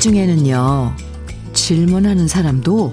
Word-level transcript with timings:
중에는요, 0.00 0.96
질문하는 1.52 2.26
사람도 2.26 2.92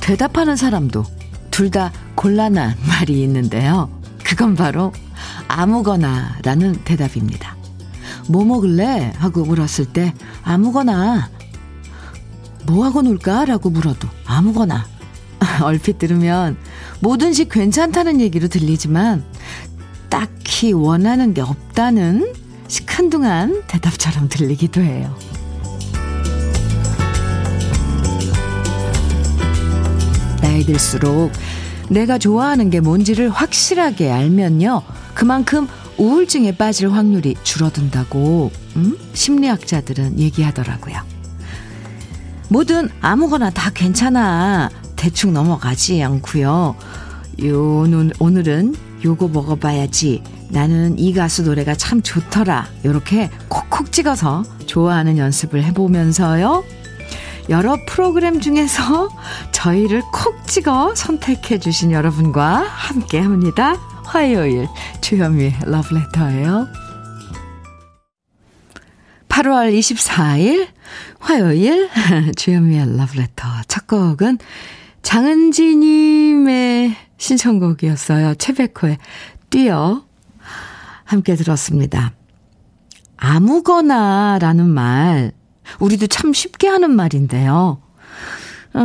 대답하는 0.00 0.56
사람도 0.56 1.04
둘 1.50 1.70
다 1.70 1.92
곤란한 2.14 2.76
말이 2.86 3.20
있는데요. 3.22 3.90
그건 4.24 4.54
바로 4.54 4.92
아무거나 5.48 6.36
라는 6.42 6.74
대답입니다. 6.84 7.56
뭐 8.28 8.44
먹을래? 8.44 9.12
하고 9.16 9.44
물었을 9.44 9.86
때 9.86 10.14
아무거나 10.42 11.30
뭐 12.66 12.84
하고 12.84 13.02
놀까? 13.02 13.44
라고 13.44 13.70
물어도 13.70 14.08
아무거나 14.24 14.86
얼핏 15.62 15.98
들으면 15.98 16.56
뭐든지 17.00 17.48
괜찮다는 17.48 18.20
얘기로 18.20 18.48
들리지만 18.48 19.24
딱히 20.08 20.72
원하는 20.72 21.34
게 21.34 21.40
없다는 21.40 22.32
시큰둥한 22.68 23.62
대답처럼 23.68 24.28
들리기도 24.28 24.80
해요. 24.80 25.16
나이 30.56 30.64
들수록 30.64 31.32
내가 31.90 32.16
좋아하는 32.16 32.70
게 32.70 32.80
뭔지를 32.80 33.28
확실하게 33.28 34.10
알면요. 34.10 34.80
그만큼 35.12 35.68
우울증에 35.98 36.56
빠질 36.56 36.90
확률이 36.90 37.34
줄어든다고 37.42 38.50
음? 38.76 38.96
심리학자들은 39.12 40.18
얘기하더라고요. 40.18 40.96
뭐든 42.48 42.88
아무거나 43.02 43.50
다 43.50 43.70
괜찮아. 43.70 44.70
대충 44.96 45.34
넘어가지 45.34 46.02
않고요. 46.02 46.74
요 47.44 47.86
오늘은 48.18 48.74
요거 49.04 49.28
먹어봐야지. 49.28 50.22
나는 50.48 50.98
이 50.98 51.12
가수 51.12 51.42
노래가 51.42 51.74
참 51.74 52.00
좋더라. 52.00 52.66
요렇게 52.82 53.28
콕콕 53.48 53.92
찍어서 53.92 54.42
좋아하는 54.64 55.18
연습을 55.18 55.62
해보면서요. 55.64 56.64
여러 57.48 57.76
프로그램 57.86 58.40
중에서 58.40 59.08
저희를 59.52 60.02
콕 60.12 60.46
찍어 60.46 60.94
선택해 60.94 61.58
주신 61.58 61.92
여러분과 61.92 62.62
함께 62.62 63.18
합니다. 63.18 63.74
화요일 64.04 64.68
주현미의 65.00 65.54
러브레터예요. 65.64 66.68
8월 69.28 69.76
24일 69.78 70.68
화요일 71.18 71.90
주현미의 72.36 72.96
러브레터 72.96 73.46
첫 73.68 73.86
곡은 73.86 74.38
장은지님의 75.02 76.96
신청곡이었어요. 77.18 78.34
최백호의 78.36 78.98
뛰어 79.50 80.04
함께 81.04 81.36
들었습니다. 81.36 82.12
아무거나 83.16 84.38
라는 84.40 84.68
말 84.68 85.32
우리도 85.80 86.06
참 86.06 86.32
쉽게 86.32 86.68
하는 86.68 86.90
말인데요. 86.90 87.78
어, 88.74 88.78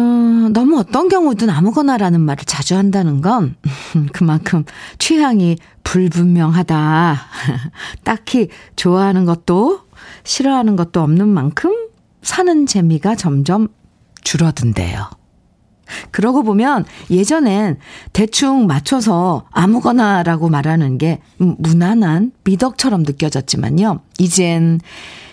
너무 0.54 0.80
어떤 0.80 1.10
경우든 1.10 1.50
아무거나라는 1.50 2.22
말을 2.22 2.46
자주 2.46 2.78
한다는 2.78 3.20
건 3.22 3.56
그만큼 4.14 4.64
취향이 5.00 5.58
불분명하다. 5.84 7.18
딱히 8.06 8.48
좋아하는 8.76 9.26
것도 9.26 9.82
싫어하는 10.24 10.76
것도 10.78 11.02
없는 11.02 11.28
만큼 11.28 11.76
사는 12.22 12.66
재미가 12.66 13.16
점점 13.16 13.68
줄어든대요. 14.24 15.10
그러고 16.12 16.44
보면 16.44 16.86
예전엔 17.10 17.78
대충 18.14 18.66
맞춰서 18.66 19.46
아무거나라고 19.52 20.48
말하는 20.48 20.98
게 20.98 21.20
무난한 21.38 22.32
미덕처럼 22.46 23.04
느껴졌지만요. 23.04 24.00
이젠 24.20 24.80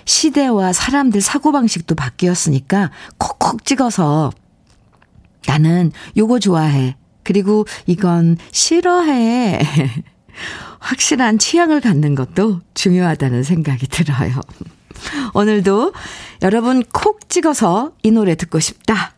시대와 0.08 0.72
사람들 0.72 1.20
사고방식도 1.20 1.94
바뀌었으니까 1.94 2.90
콕콕 3.18 3.64
찍어서 3.66 4.32
나는 5.46 5.92
요거 6.16 6.38
좋아해. 6.40 6.96
그리고 7.22 7.66
이건 7.86 8.38
싫어해. 8.50 9.60
확실한 10.80 11.38
취향을 11.38 11.82
갖는 11.82 12.14
것도 12.14 12.60
중요하다는 12.72 13.42
생각이 13.42 13.86
들어요. 13.88 14.40
오늘도 15.34 15.92
여러분 16.40 16.82
콕 16.90 17.28
찍어서 17.28 17.92
이 18.02 18.10
노래 18.10 18.34
듣고 18.34 18.60
싶다. 18.60 19.12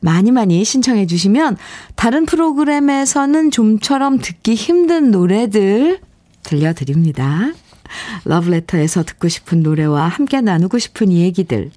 많이 0.00 0.32
많이 0.32 0.64
신청해 0.64 1.06
주시면 1.06 1.56
다른 1.94 2.26
프로그램에서는 2.26 3.52
좀처럼 3.52 4.18
듣기 4.18 4.56
힘든 4.56 5.12
노래들 5.12 6.00
들려드립니다. 6.42 7.52
러브레터에서 8.24 9.04
듣고 9.04 9.28
싶은 9.28 9.62
노래와 9.62 10.08
함께 10.08 10.40
나누고 10.40 10.78
싶은 10.78 11.12
얘기들 11.12 11.70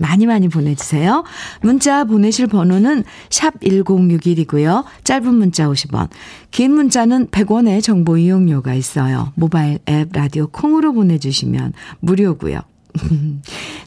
많이 0.00 0.24
많이 0.24 0.48
보내주세요. 0.48 1.24
문자 1.60 2.04
보내실 2.04 2.46
번호는 2.46 3.04
샵 3.28 3.60
1061이고요. 3.60 4.84
짧은 5.04 5.34
문자 5.34 5.68
50원, 5.68 6.08
긴 6.50 6.72
문자는 6.72 7.28
100원의 7.28 7.82
정보 7.82 8.16
이용료가 8.16 8.72
있어요. 8.72 9.32
모바일 9.34 9.78
앱 9.88 10.08
라디오 10.12 10.46
콩으로 10.46 10.94
보내주시면 10.94 11.74
무료고요. 12.00 12.60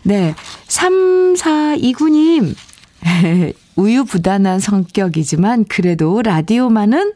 네, 0.04 0.36
3429님. 0.68 2.56
우유부단한 3.76 4.60
성격이지만 4.60 5.66
그래도 5.66 6.22
라디오만은 6.22 7.14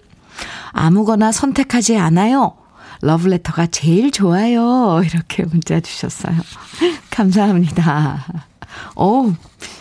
아무거나 0.71 1.31
선택하지 1.31 1.97
않아요. 1.97 2.55
러브레터가 3.01 3.67
제일 3.67 4.11
좋아요. 4.11 5.01
이렇게 5.03 5.43
문자 5.43 5.79
주셨어요. 5.79 6.35
감사합니다. 7.11 8.25
오, 8.95 9.33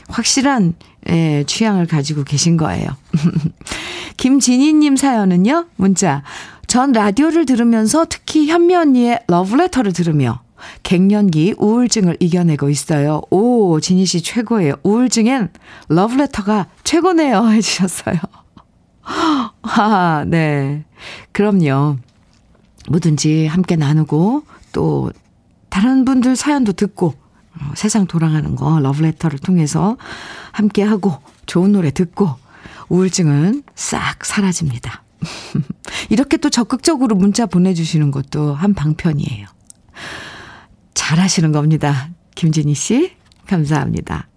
확실한, 0.09 0.75
예, 1.09 1.45
취향을 1.47 1.87
가지고 1.87 2.25
계신 2.25 2.57
거예요. 2.57 2.89
김진희님 4.17 4.97
사연은요, 4.97 5.67
문자. 5.77 6.23
전 6.67 6.93
라디오를 6.93 7.47
들으면서 7.47 8.07
특히 8.09 8.49
현미 8.49 8.75
언니의 8.75 9.21
러브레터를 9.29 9.93
들으며 9.93 10.41
갱년기 10.83 11.55
우울증을 11.59 12.17
이겨내고 12.19 12.71
있어요. 12.71 13.23
오, 13.31 13.79
진희 13.81 14.05
씨 14.07 14.23
최고예요. 14.23 14.75
우울증엔 14.83 15.51
러브레터가 15.89 16.67
최고네요. 16.83 17.47
해주셨어요. 17.53 18.17
아, 19.63 20.25
네. 20.27 20.85
그럼요. 21.33 21.99
뭐든지 22.89 23.47
함께 23.47 23.77
나누고 23.77 24.45
또 24.73 25.13
다른 25.69 26.05
분들 26.05 26.37
사연도 26.37 26.73
듣고 26.73 27.15
어, 27.59 27.73
세상 27.75 28.07
돌아가는 28.07 28.55
거 28.55 28.81
러브레터를 28.81 29.39
통해서 29.39 29.97
함께 30.53 30.83
하고 30.83 31.19
좋은 31.47 31.73
노래 31.73 31.91
듣고 31.91 32.35
우울증은 32.89 33.63
싹 33.75 34.25
사라집니다. 34.25 35.03
이렇게 36.11 36.37
또 36.37 36.51
적극적으로 36.51 37.17
문자 37.17 37.47
보내주시는 37.47 38.11
것도 38.11 38.55
한 38.55 38.75
방편이에요. 38.75 39.47
잘하시는 40.95 41.53
겁니다. 41.53 42.11
김진희 42.35 42.75
씨, 42.75 43.13
감사합니다. 43.47 44.29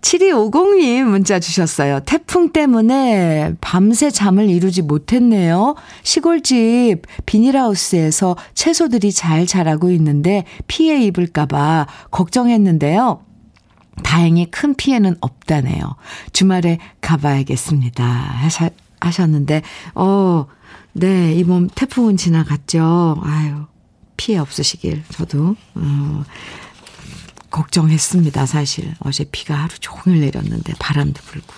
7250님 0.00 1.02
문자 1.02 1.40
주셨어요. 1.40 2.00
태풍 2.00 2.52
때문에 2.52 3.54
밤새 3.60 4.10
잠을 4.10 4.48
이루지 4.48 4.82
못했네요. 4.82 5.74
시골집 6.02 7.02
비닐하우스에서 7.26 8.36
채소들이 8.54 9.12
잘 9.12 9.46
자라고 9.46 9.90
있는데 9.90 10.44
피해 10.66 11.02
입을까봐 11.04 11.86
걱정했는데요. 12.10 13.24
다행히 14.02 14.50
큰 14.50 14.74
피해는 14.74 15.16
없다네요. 15.20 15.96
주말에 16.32 16.78
가봐야겠습니다. 17.00 18.04
하셔, 18.04 18.70
하셨는데, 19.00 19.62
어, 19.94 20.46
네, 20.92 21.34
이번 21.34 21.68
태풍은 21.68 22.16
지나갔죠. 22.16 23.20
아유, 23.22 23.64
피해 24.16 24.38
없으시길, 24.38 25.02
저도, 25.10 25.56
어, 25.74 26.24
걱정했습니다, 27.50 28.46
사실. 28.46 28.94
어제 29.00 29.24
비가 29.30 29.54
하루 29.56 29.70
종일 29.80 30.20
내렸는데 30.20 30.74
바람도 30.78 31.20
불고. 31.24 31.54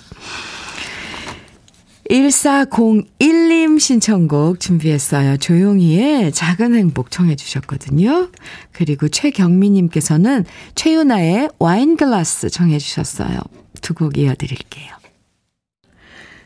1401님 2.11 3.79
신청곡 3.79 4.59
준비했어요. 4.59 5.37
조용히의 5.37 6.33
작은 6.33 6.75
행복 6.75 7.11
청해 7.11 7.37
주셨거든요. 7.37 8.31
그리고 8.73 9.09
최경미님께서는 9.09 10.45
최윤아의 10.75 11.51
와인글라스 11.59 12.51
청해 12.51 12.79
주셨어요. 12.79 13.39
두 13.81 13.95
곡 13.95 14.19
이어드릴게요. 14.19 14.93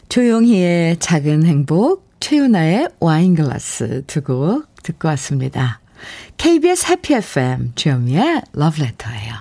조용히의 0.09 0.99
작은 0.99 1.45
행복, 1.47 2.11
최윤아의 2.21 2.89
와인글라스 3.01 4.05
두 4.07 4.23
곡 4.23 4.67
듣고 4.83 5.09
왔습니다. 5.09 5.81
KBS 6.37 6.87
해피 6.91 7.15
FM 7.15 7.73
주현미의 7.75 8.43
러브레터예요. 8.53 9.35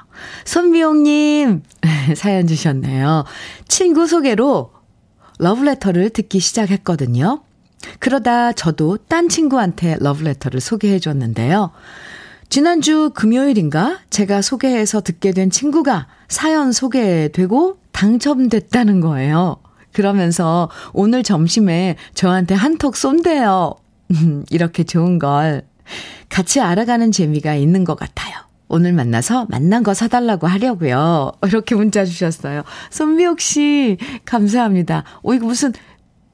손미용님 0.45 1.63
사연 2.15 2.47
주셨네요. 2.47 3.25
친구 3.67 4.07
소개로 4.07 4.71
러브레터를 5.39 6.11
듣기 6.11 6.39
시작했거든요. 6.39 7.41
그러다 7.99 8.53
저도 8.53 8.97
딴 9.07 9.29
친구한테 9.29 9.97
러브레터를 9.99 10.61
소개해 10.61 10.99
줬는데요. 10.99 11.71
지난주 12.49 13.11
금요일인가 13.15 13.99
제가 14.09 14.41
소개해서 14.41 15.01
듣게 15.01 15.31
된 15.31 15.49
친구가 15.49 16.07
사연 16.27 16.71
소개되고 16.71 17.79
당첨됐다는 17.91 19.01
거예요. 19.01 19.57
그러면서 19.91 20.69
오늘 20.93 21.23
점심에 21.23 21.95
저한테 22.13 22.55
한턱 22.55 22.95
쏜대요. 22.95 23.73
이렇게 24.49 24.83
좋은 24.83 25.19
걸 25.19 25.63
같이 26.29 26.59
알아가는 26.59 27.11
재미가 27.11 27.55
있는 27.55 27.83
것 27.83 27.95
같아요. 27.95 28.33
오늘 28.67 28.91
만나서 28.93 29.45
만난 29.49 29.83
거 29.83 29.93
사달라고 29.93 30.47
하려고요. 30.47 31.31
이렇게 31.45 31.75
문자 31.75 32.05
주셨어요. 32.05 32.63
손미옥 32.89 33.39
씨, 33.39 33.97
감사합니다. 34.25 35.03
오, 35.21 35.33
이거 35.35 35.45
무슨, 35.45 35.73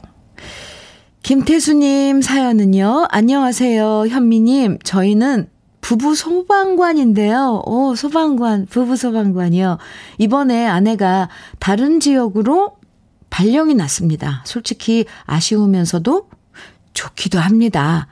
김태수님 1.23 2.21
사연은요. 2.21 3.07
안녕하세요. 3.09 4.07
현미님. 4.09 4.79
저희는 4.83 5.47
부부 5.79 6.15
소방관인데요. 6.15 7.61
오, 7.65 7.95
소방관, 7.95 8.65
부부 8.65 8.97
소방관이요. 8.97 9.77
이번에 10.17 10.67
아내가 10.67 11.29
다른 11.59 12.01
지역으로 12.01 12.76
발령이 13.37 13.75
났습니다. 13.75 14.41
솔직히 14.47 15.05
아쉬우면서도 15.27 16.27
좋기도 16.95 17.37
합니다. 17.37 18.07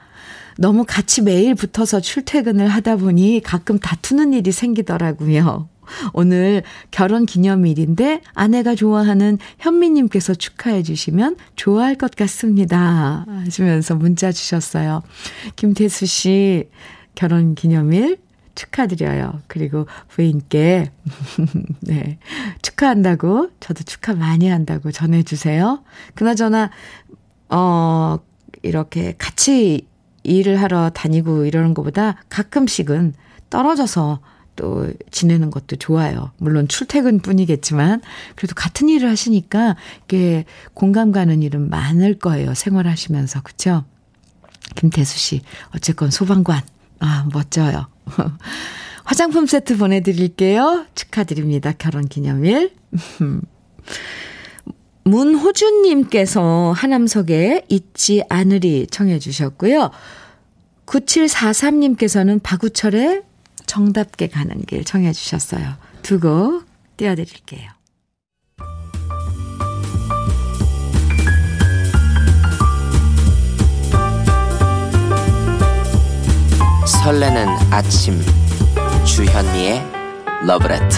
너무 0.56 0.84
같이 0.86 1.20
매일 1.20 1.56
붙어서 1.56 1.98
출퇴근을 2.00 2.68
하다 2.68 2.94
보니 2.98 3.40
가끔 3.42 3.80
다투는 3.80 4.34
일이 4.34 4.52
생기더라고요. 4.52 5.68
오늘 6.12 6.62
결혼 6.92 7.26
기념일인데 7.26 8.20
아내가 8.34 8.76
좋아하는 8.76 9.38
현미님께서 9.58 10.34
축하해 10.34 10.84
주시면 10.84 11.34
좋아할 11.56 11.96
것 11.96 12.14
같습니다. 12.14 13.26
하시면서 13.26 13.96
문자 13.96 14.30
주셨어요. 14.30 15.02
김태수 15.56 16.06
씨, 16.06 16.68
결혼 17.16 17.56
기념일 17.56 18.18
축하드려요. 18.56 19.40
그리고 19.46 19.86
부인께, 20.08 20.90
네, 21.80 22.18
축하한다고, 22.62 23.50
저도 23.60 23.84
축하 23.84 24.14
많이 24.14 24.48
한다고 24.48 24.90
전해주세요. 24.90 25.84
그나저나, 26.14 26.70
어, 27.50 28.18
이렇게 28.62 29.14
같이 29.18 29.86
일을 30.24 30.60
하러 30.60 30.90
다니고 30.90 31.44
이러는 31.44 31.72
것보다 31.74 32.16
가끔씩은 32.28 33.14
떨어져서 33.48 34.20
또 34.56 34.92
지내는 35.10 35.50
것도 35.50 35.76
좋아요. 35.76 36.32
물론 36.38 36.66
출퇴근 36.66 37.20
뿐이겠지만, 37.20 38.00
그래도 38.34 38.54
같은 38.54 38.88
일을 38.88 39.08
하시니까 39.08 39.76
이게 40.06 40.44
공감 40.74 41.12
가는 41.12 41.42
일은 41.42 41.68
많을 41.68 42.18
거예요. 42.18 42.54
생활하시면서. 42.54 43.42
그쵸? 43.42 43.84
김태수 44.74 45.18
씨, 45.18 45.42
어쨌건 45.74 46.10
소방관. 46.10 46.62
아, 46.98 47.28
멋져요. 47.32 47.86
화장품 49.04 49.46
세트 49.46 49.76
보내드릴게요. 49.76 50.86
축하드립니다. 50.94 51.72
결혼 51.76 52.06
기념일. 52.06 52.72
문호준님께서 55.04 56.72
하남석에 56.72 57.66
잊지 57.68 58.24
않으리 58.28 58.88
청해 58.88 59.20
주셨고요. 59.20 59.90
9743님께서는 60.86 62.42
박우철의 62.42 63.22
정답게 63.66 64.28
가는 64.28 64.60
길 64.62 64.84
청해 64.84 65.12
주셨어요. 65.12 65.74
두 66.02 66.18
곡 66.20 66.64
띄워드릴게요. 66.96 67.75
설레는 77.06 77.46
아침 77.70 78.20
주현미의 79.04 79.80
러브레터 80.44 80.96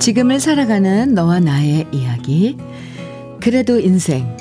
지금을 0.00 0.38
살아가는 0.38 1.14
너와 1.14 1.40
나의 1.40 1.86
이야기. 1.92 2.58
그래도 3.40 3.80
인생. 3.80 4.36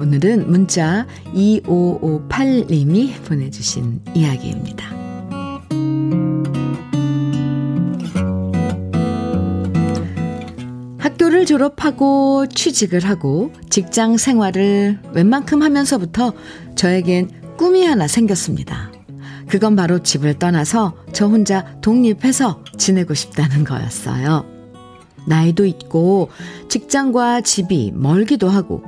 오늘은 0.00 0.50
문자 0.50 1.06
2558님이 1.32 3.22
보내주신 3.22 4.00
이야기입니다. 4.14 4.93
학교를 11.44 11.46
졸업하고 11.46 12.46
취직을 12.46 13.00
하고 13.04 13.52
직장 13.70 14.16
생활을 14.16 14.98
웬만큼 15.12 15.62
하면서부터 15.62 16.32
저에겐 16.74 17.30
꿈이 17.56 17.84
하나 17.84 18.08
생겼습니다. 18.08 18.90
그건 19.48 19.76
바로 19.76 20.02
집을 20.02 20.38
떠나서 20.38 20.96
저 21.12 21.26
혼자 21.26 21.78
독립해서 21.80 22.64
지내고 22.76 23.14
싶다는 23.14 23.64
거였어요. 23.64 24.44
나이도 25.26 25.64
있고 25.66 26.30
직장과 26.68 27.42
집이 27.42 27.92
멀기도 27.94 28.48
하고 28.48 28.82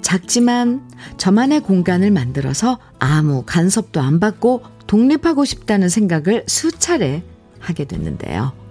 작지만 0.00 0.88
저만의 1.16 1.60
공간을 1.60 2.10
만들어서 2.10 2.78
아무 2.98 3.42
간섭도 3.44 4.00
안 4.00 4.20
받고 4.20 4.62
독립하고 4.86 5.44
싶다는 5.44 5.88
생각을 5.88 6.44
수차례 6.46 7.22
하게 7.58 7.84
됐는데요. 7.86 8.63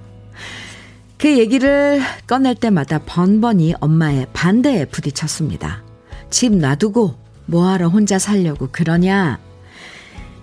그 1.23 1.37
얘기를 1.39 2.01
꺼낼 2.27 2.53
때마다 2.53 2.99
번번이 3.05 3.75
엄마의 3.79 4.27
반대에 4.33 4.83
부딪혔습니다. 4.83 5.81
집 6.29 6.53
놔두고 6.53 7.15
뭐하러 7.45 7.87
혼자 7.87 8.19
살려고 8.19 8.67
그러냐? 8.73 9.39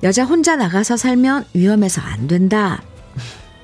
여자 0.03 0.25
혼자 0.25 0.57
나가서 0.57 0.97
살면 0.97 1.45
위험해서 1.53 2.01
안 2.01 2.27
된다. 2.29 2.83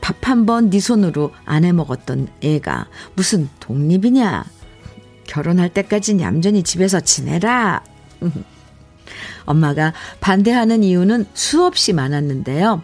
밥 0.03 0.29
한 0.29 0.45
번 0.45 0.69
네 0.69 0.79
손으로 0.79 1.33
안 1.47 1.65
해 1.65 1.73
먹었던 1.73 2.29
애가 2.43 2.89
무슨 3.15 3.49
독립이냐? 3.61 4.45
결혼할 5.27 5.71
때까지 5.71 6.19
얌전히 6.21 6.63
집에서 6.63 7.01
지내라. 7.01 7.83
엄마가 9.47 9.95
반대하는 10.21 10.85
이유는 10.85 11.25
수없이 11.33 11.95
많았는데요. 11.95 12.83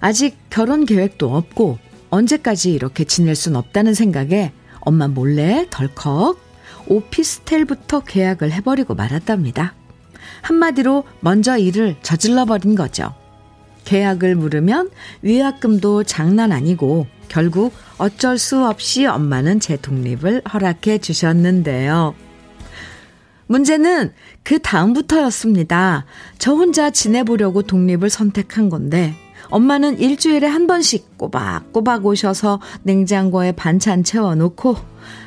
아직 0.00 0.38
결혼 0.48 0.86
계획도 0.86 1.36
없고 1.36 1.91
언제까지 2.12 2.72
이렇게 2.74 3.04
지낼 3.04 3.34
순 3.34 3.56
없다는 3.56 3.94
생각에 3.94 4.52
엄마 4.80 5.08
몰래 5.08 5.66
덜컥 5.70 6.38
오피스텔부터 6.86 8.00
계약을 8.00 8.52
해버리고 8.52 8.94
말았답니다. 8.94 9.74
한마디로 10.42 11.04
먼저 11.20 11.56
일을 11.56 11.96
저질러 12.02 12.44
버린 12.44 12.74
거죠. 12.74 13.14
계약을 13.86 14.36
물으면 14.36 14.90
위약금도 15.22 16.04
장난 16.04 16.52
아니고 16.52 17.06
결국 17.28 17.72
어쩔 17.96 18.36
수 18.36 18.66
없이 18.66 19.06
엄마는 19.06 19.58
제 19.58 19.78
독립을 19.78 20.42
허락해 20.52 20.98
주셨는데요. 20.98 22.14
문제는 23.46 24.12
그 24.42 24.58
다음부터였습니다. 24.58 26.04
저 26.38 26.52
혼자 26.52 26.90
지내보려고 26.90 27.62
독립을 27.62 28.10
선택한 28.10 28.68
건데, 28.68 29.14
엄마는 29.52 29.98
일주일에 29.98 30.46
한 30.46 30.66
번씩 30.66 31.18
꼬박꼬박 31.18 32.06
오셔서 32.06 32.58
냉장고에 32.84 33.52
반찬 33.52 34.02
채워놓고 34.02 34.76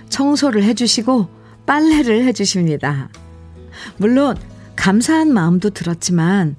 청소를 0.09 0.63
해주시고 0.63 1.27
빨래를 1.67 2.23
해주십니다. 2.25 3.09
물론 3.97 4.35
감사한 4.75 5.31
마음도 5.31 5.69
들었지만 5.69 6.55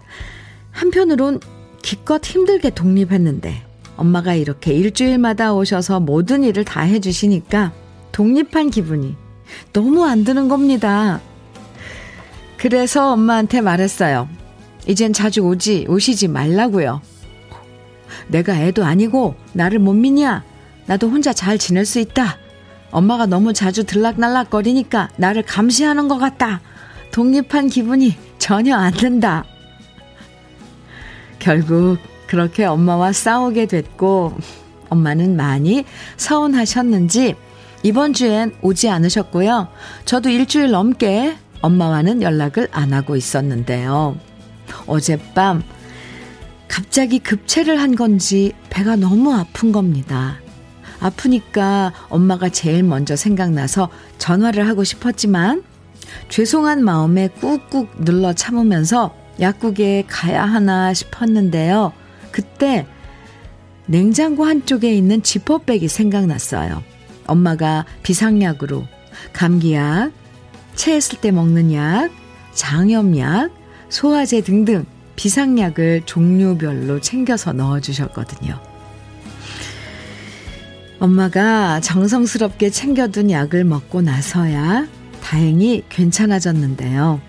한편으론 0.70 1.40
기껏 1.82 2.24
힘들게 2.24 2.70
독립했는데 2.70 3.64
엄마가 3.96 4.34
이렇게 4.34 4.72
일주일마다 4.72 5.52
오셔서 5.52 5.98
모든 5.98 6.44
일을 6.44 6.64
다 6.64 6.82
해주시니까 6.82 7.72
독립한 8.12 8.70
기분이 8.70 9.16
너무 9.72 10.04
안 10.04 10.22
드는 10.22 10.48
겁니다. 10.48 11.20
그래서 12.58 13.12
엄마한테 13.12 13.60
말했어요. 13.60 14.28
이젠 14.86 15.12
자주 15.12 15.40
오지, 15.40 15.86
오시지 15.88 16.28
말라고요. 16.28 17.02
내가 18.28 18.54
애도 18.60 18.84
아니고 18.84 19.34
나를 19.52 19.78
못 19.78 19.94
믿냐? 19.94 20.44
나도 20.86 21.08
혼자 21.08 21.32
잘 21.32 21.58
지낼 21.58 21.84
수 21.84 21.98
있다. 21.98 22.38
엄마가 22.90 23.26
너무 23.26 23.52
자주 23.52 23.84
들락날락 23.84 24.50
거리니까 24.50 25.10
나를 25.16 25.42
감시하는 25.42 26.08
것 26.08 26.18
같다. 26.18 26.60
독립한 27.10 27.68
기분이 27.68 28.16
전혀 28.38 28.76
안 28.76 28.92
든다. 28.92 29.44
결국 31.38 31.98
그렇게 32.26 32.64
엄마와 32.64 33.12
싸우게 33.12 33.66
됐고, 33.66 34.36
엄마는 34.88 35.36
많이 35.36 35.84
서운하셨는지 36.16 37.34
이번 37.82 38.12
주엔 38.12 38.54
오지 38.62 38.88
않으셨고요. 38.88 39.68
저도 40.04 40.28
일주일 40.28 40.70
넘게 40.70 41.36
엄마와는 41.60 42.22
연락을 42.22 42.68
안 42.72 42.92
하고 42.92 43.16
있었는데요. 43.16 44.16
어젯밤 44.86 45.62
갑자기 46.76 47.20
급체를 47.20 47.80
한 47.80 47.96
건지 47.96 48.52
배가 48.68 48.96
너무 48.96 49.32
아픈 49.32 49.72
겁니다. 49.72 50.36
아프니까 51.00 51.94
엄마가 52.10 52.50
제일 52.50 52.82
먼저 52.82 53.16
생각나서 53.16 53.88
전화를 54.18 54.68
하고 54.68 54.84
싶었지만 54.84 55.62
죄송한 56.28 56.84
마음에 56.84 57.28
꾹꾹 57.28 57.86
눌러 58.04 58.34
참으면서 58.34 59.14
약국에 59.40 60.04
가야 60.06 60.44
하나 60.44 60.92
싶었는데요. 60.92 61.94
그때 62.30 62.86
냉장고 63.86 64.44
한쪽에 64.44 64.92
있는 64.92 65.22
지퍼백이 65.22 65.88
생각났어요. 65.88 66.82
엄마가 67.26 67.86
비상약으로 68.02 68.84
감기약, 69.32 70.12
체했을 70.74 71.22
때 71.22 71.30
먹는 71.30 71.72
약, 71.72 72.10
장염약, 72.52 73.50
소화제 73.88 74.42
등등 74.42 74.84
비상약을 75.16 76.02
종류별로 76.04 77.00
챙겨서 77.00 77.52
넣어주셨거든요. 77.52 78.60
엄마가 80.98 81.80
정성스럽게 81.80 82.70
챙겨둔 82.70 83.30
약을 83.30 83.64
먹고 83.64 84.00
나서야 84.02 84.86
다행히 85.22 85.82
괜찮아졌는데요. 85.88 87.20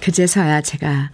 그제서야 0.00 0.62
제가 0.62 1.10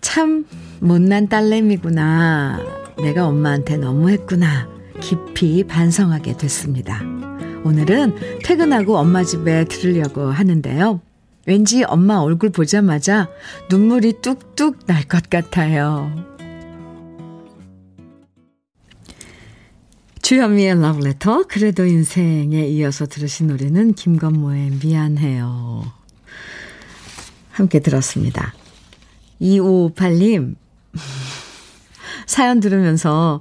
참 0.00 0.46
못난 0.80 1.28
딸내미구나. 1.28 2.60
내가 3.02 3.26
엄마한테 3.26 3.76
너무했구나. 3.76 4.68
깊이 5.00 5.64
반성하게 5.64 6.36
됐습니다. 6.36 7.02
오늘은 7.64 8.40
퇴근하고 8.44 8.96
엄마 8.96 9.24
집에 9.24 9.64
들으려고 9.64 10.30
하는데요. 10.30 11.00
왠지 11.48 11.82
엄마 11.82 12.18
얼굴 12.18 12.50
보자마자 12.50 13.30
눈물이 13.70 14.20
뚝뚝 14.20 14.84
날 14.86 15.08
것 15.08 15.30
같아요. 15.30 16.12
주현미의 20.20 20.78
러브레터 20.82 21.44
그래도 21.48 21.86
인생에 21.86 22.66
이어서 22.68 23.06
들으신 23.06 23.46
노래는 23.46 23.94
김건모의 23.94 24.72
미안해요. 24.84 25.90
함께 27.50 27.80
들었습니다. 27.80 28.52
2558님 29.40 30.54
사연 32.26 32.60
들으면서 32.60 33.40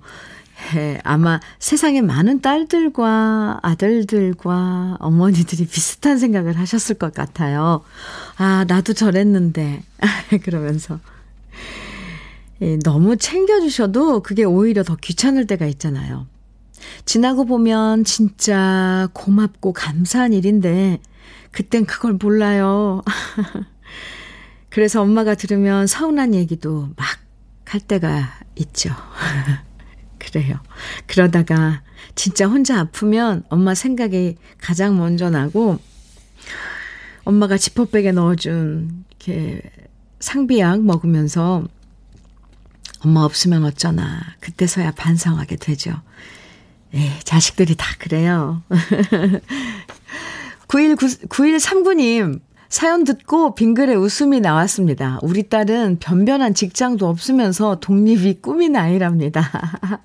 해. 0.74 1.00
아마 1.04 1.40
세상에 1.60 2.02
많은 2.02 2.42
딸들과 2.42 3.60
아들들과 3.62 4.98
어머니들이 5.00 5.66
비슷한 5.68 6.18
생각을 6.18 6.58
하셨을 6.58 6.96
것 6.96 7.14
같아요. 7.14 7.84
아, 8.38 8.66
나도 8.68 8.94
저랬는데. 8.94 9.84
그러면서. 10.44 11.00
예, 12.62 12.78
너무 12.80 13.18
챙겨주셔도 13.18 14.22
그게 14.22 14.44
오히려 14.44 14.84
더 14.84 14.96
귀찮을 14.96 15.48
때가 15.48 15.66
있잖아요. 15.68 16.28
지나고 17.06 17.46
보면 17.46 18.04
진짜 18.04 19.08
고맙고 19.14 19.74
감사한 19.74 20.34
일인데, 20.34 21.00
그땐 21.52 21.86
그걸 21.86 22.14
몰라요. 22.14 23.02
그래서 24.70 25.02
엄마가 25.02 25.36
들으면 25.36 25.88
서운한 25.88 26.34
얘기도 26.34 26.90
막 26.96 27.28
할 27.68 27.82
때가 27.82 28.40
있죠. 28.56 28.90
그래요. 30.28 30.60
그러다가 31.06 31.82
진짜 32.16 32.48
혼자 32.48 32.80
아프면 32.80 33.44
엄마 33.50 33.74
생각이 33.74 34.36
가장 34.60 34.98
먼저 34.98 35.30
나고 35.30 35.80
엄마가 37.24 37.58
지퍼백에 37.58 38.12
넣어준 38.12 39.06
이렇게 39.10 39.62
상비약 40.20 40.84
먹으면서 40.84 41.66
엄마 43.00 43.22
없으면 43.22 43.64
어쩌나 43.64 44.22
그때서야 44.40 44.92
반성하게 44.92 45.58
되죠. 45.58 46.02
에 46.94 47.20
자식들이 47.24 47.76
다 47.76 47.86
그래요. 48.00 48.64
91, 50.68 50.96
9139님, 51.30 52.42
사연 52.70 53.04
듣고 53.04 53.56
빙글에 53.56 53.96
웃음이 53.96 54.42
나왔습니다. 54.42 55.20
우리 55.22 55.44
딸은 55.44 55.98
변변한 56.00 56.54
직장도 56.54 57.08
없으면서 57.08 57.80
독립이 57.80 58.36
꿈인 58.42 58.76
아이랍니다. 58.76 59.50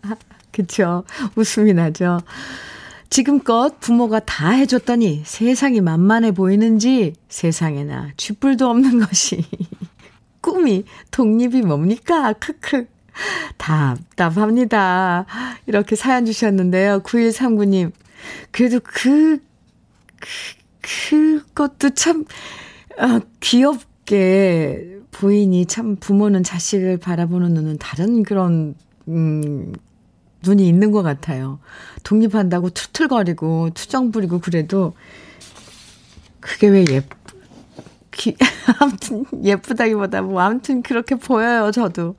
그쵸? 0.53 1.05
웃음이 1.35 1.73
나죠. 1.75 2.21
지금껏 3.11 3.79
부모가 3.81 4.21
다 4.21 4.51
해줬더니 4.51 5.23
세상이 5.25 5.81
만만해 5.81 6.33
보이는지 6.33 7.15
세상에나 7.29 8.11
쥐뿔도 8.17 8.69
없는 8.69 9.01
것이 9.01 9.45
꿈이 10.41 10.85
독립이 11.11 11.63
뭡니까? 11.63 12.33
크크. 12.33 12.87
답답합니다. 13.59 15.27
이렇게 15.67 15.95
사연 15.97 16.25
주셨는데요. 16.25 17.01
9139님. 17.01 17.93
그래도 18.51 18.81
그, 18.83 19.39
그 20.19 20.29
그것도 20.83 21.91
참, 21.91 22.25
아, 22.99 23.21
귀엽게 23.41 24.99
보이니 25.11 25.67
참 25.67 25.97
부모는 25.97 26.43
자식을 26.43 26.99
바라보는 26.99 27.55
눈은 27.55 27.79
다른 27.79 28.23
그런, 28.23 28.75
음, 29.09 29.73
눈이 30.45 30.67
있는 30.67 30.91
것 30.91 31.03
같아요. 31.03 31.61
독립한다고 32.03 32.71
투틀거리고 32.71 33.71
투정 33.75 34.11
부리고 34.11 34.41
그래도 34.41 34.95
그게 36.41 36.69
왜 36.69 36.85
예, 36.91 37.03
기, 38.11 38.37
아무튼 38.81 39.25
예쁘다기보다 39.43 40.23
뭐 40.23 40.41
아무튼 40.41 40.83
그렇게 40.83 41.15
보여요, 41.15 41.71
저도. 41.71 42.17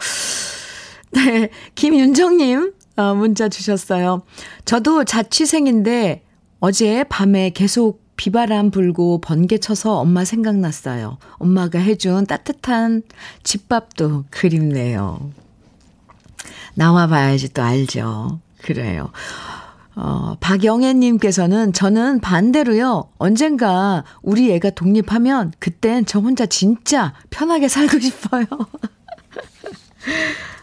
네, 1.12 1.50
김윤정님 1.76 2.74
어, 2.96 3.14
문자 3.14 3.50
주셨어요. 3.50 4.24
저도 4.66 5.04
자취생인데 5.04 6.24
어제 6.60 7.04
밤에 7.04 7.50
계속 7.50 8.03
비바람 8.16 8.72
불고 8.72 9.20
번개 9.20 9.58
쳐서 9.58 9.98
엄마 9.98 10.26
생각났어요. 10.26 11.18
엄마가 11.34 11.80
해준 11.80 12.26
따뜻한 12.26 13.04
집밥도 13.44 14.26
그립네요. 14.30 15.32
나와 16.76 17.08
봐야지 17.08 17.54
또 17.54 17.62
알죠. 17.62 18.40
그래요. 18.62 19.12
어, 19.96 20.36
박영애님께서는 20.40 21.74
저는 21.74 22.20
반대로요. 22.20 23.10
언젠가 23.18 24.04
우리 24.22 24.52
애가 24.54 24.72
독립하면 24.72 25.54
그땐 25.60 26.06
저 26.06 26.20
혼자 26.20 26.46
진짜 26.46 27.14
편하게 27.30 27.68
살고 27.68 28.00
싶어요. 28.00 28.46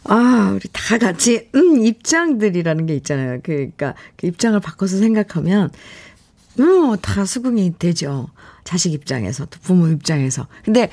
아, 0.04 0.50
우리 0.52 0.68
다 0.72 0.98
같이, 0.98 1.48
음, 1.54 1.84
입장들이라는 1.84 2.86
게 2.86 2.96
있잖아요. 2.96 3.38
그러니까 3.44 3.94
그 4.16 4.26
입장을 4.26 4.58
바꿔서 4.58 4.96
생각하면, 4.96 5.70
음, 6.58 6.96
다 7.00 7.24
수긍이 7.24 7.74
되죠. 7.78 8.28
자식 8.64 8.92
입장에서, 8.92 9.46
또 9.46 9.58
부모 9.62 9.88
입장에서. 9.88 10.46
근데, 10.64 10.90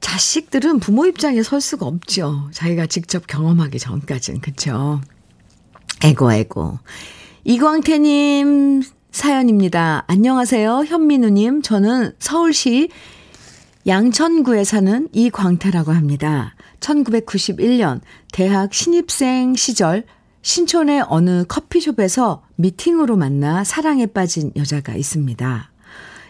자식들은 0.00 0.80
부모 0.80 1.06
입장에 1.06 1.42
설 1.42 1.60
수가 1.60 1.86
없죠. 1.86 2.48
자기가 2.52 2.86
직접 2.86 3.26
경험하기 3.26 3.78
전까지는. 3.78 4.40
그쵸? 4.40 5.00
에고, 6.02 6.32
에고. 6.32 6.78
이광태님 7.44 8.82
사연입니다. 9.12 10.04
안녕하세요. 10.06 10.84
현민우님. 10.86 11.62
저는 11.62 12.12
서울시 12.18 12.90
양천구에 13.86 14.64
사는 14.64 15.08
이광태라고 15.12 15.92
합니다. 15.92 16.54
1991년 16.80 18.00
대학 18.32 18.72
신입생 18.74 19.54
시절 19.56 20.04
신촌의 20.42 21.04
어느 21.08 21.44
커피숍에서 21.44 22.42
미팅으로 22.56 23.16
만나 23.16 23.62
사랑에 23.62 24.06
빠진 24.06 24.52
여자가 24.56 24.94
있습니다. 24.94 25.70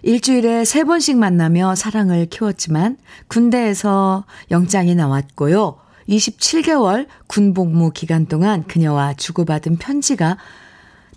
일주일에 0.02 0.64
세 0.64 0.84
번씩 0.84 1.18
만나며 1.18 1.74
사랑을 1.74 2.26
키웠지만 2.26 2.96
군대에서 3.28 4.24
영장이 4.50 4.94
나왔고요. 4.94 5.76
27개월 6.08 7.06
군복무 7.28 7.92
기간 7.92 8.26
동안 8.26 8.64
그녀와 8.64 9.14
주고받은 9.14 9.76
편지가 9.76 10.38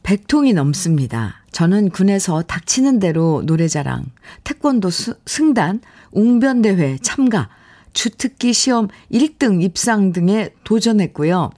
100통이 0.03 0.53
넘습니다. 0.53 1.41
저는 1.51 1.89
군에서 1.89 2.41
닥치는 2.41 2.99
대로 2.99 3.41
노래자랑, 3.45 4.05
태권도 4.43 4.89
수, 4.89 5.15
승단, 5.25 5.81
웅변대회 6.11 6.97
참가, 7.01 7.49
주특기 7.93 8.53
시험 8.53 8.87
1등 9.11 9.63
입상 9.63 10.11
등에 10.11 10.49
도전했고요. 10.63 11.51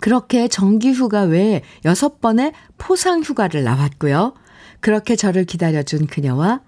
그렇게 0.00 0.48
정기휴가 0.48 1.22
외에 1.22 1.62
6번의 1.84 2.52
포상휴가를 2.78 3.64
나왔고요. 3.64 4.34
그렇게 4.80 5.16
저를 5.16 5.44
기다려준 5.44 6.06
그녀와 6.06 6.60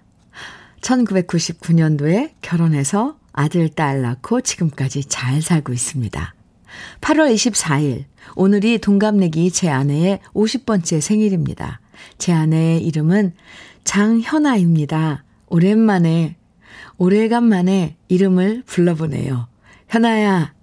1999년도에 0.81 2.31
결혼해서 2.41 3.17
아들, 3.33 3.69
딸 3.69 4.01
낳고 4.01 4.41
지금까지 4.41 5.05
잘 5.05 5.41
살고 5.41 5.73
있습니다. 5.73 6.33
8월 7.01 7.33
24일, 7.33 8.05
오늘이 8.35 8.79
동갑내기 8.79 9.51
제 9.51 9.69
아내의 9.69 10.19
50번째 10.33 11.01
생일입니다. 11.01 11.79
제 12.17 12.33
아내의 12.33 12.83
이름은 12.85 13.33
장현아입니다. 13.83 15.23
오랜만에, 15.47 16.35
오래간만에 16.97 17.95
이름을 18.07 18.63
불러보네요. 18.65 19.47
현아야, 19.87 20.53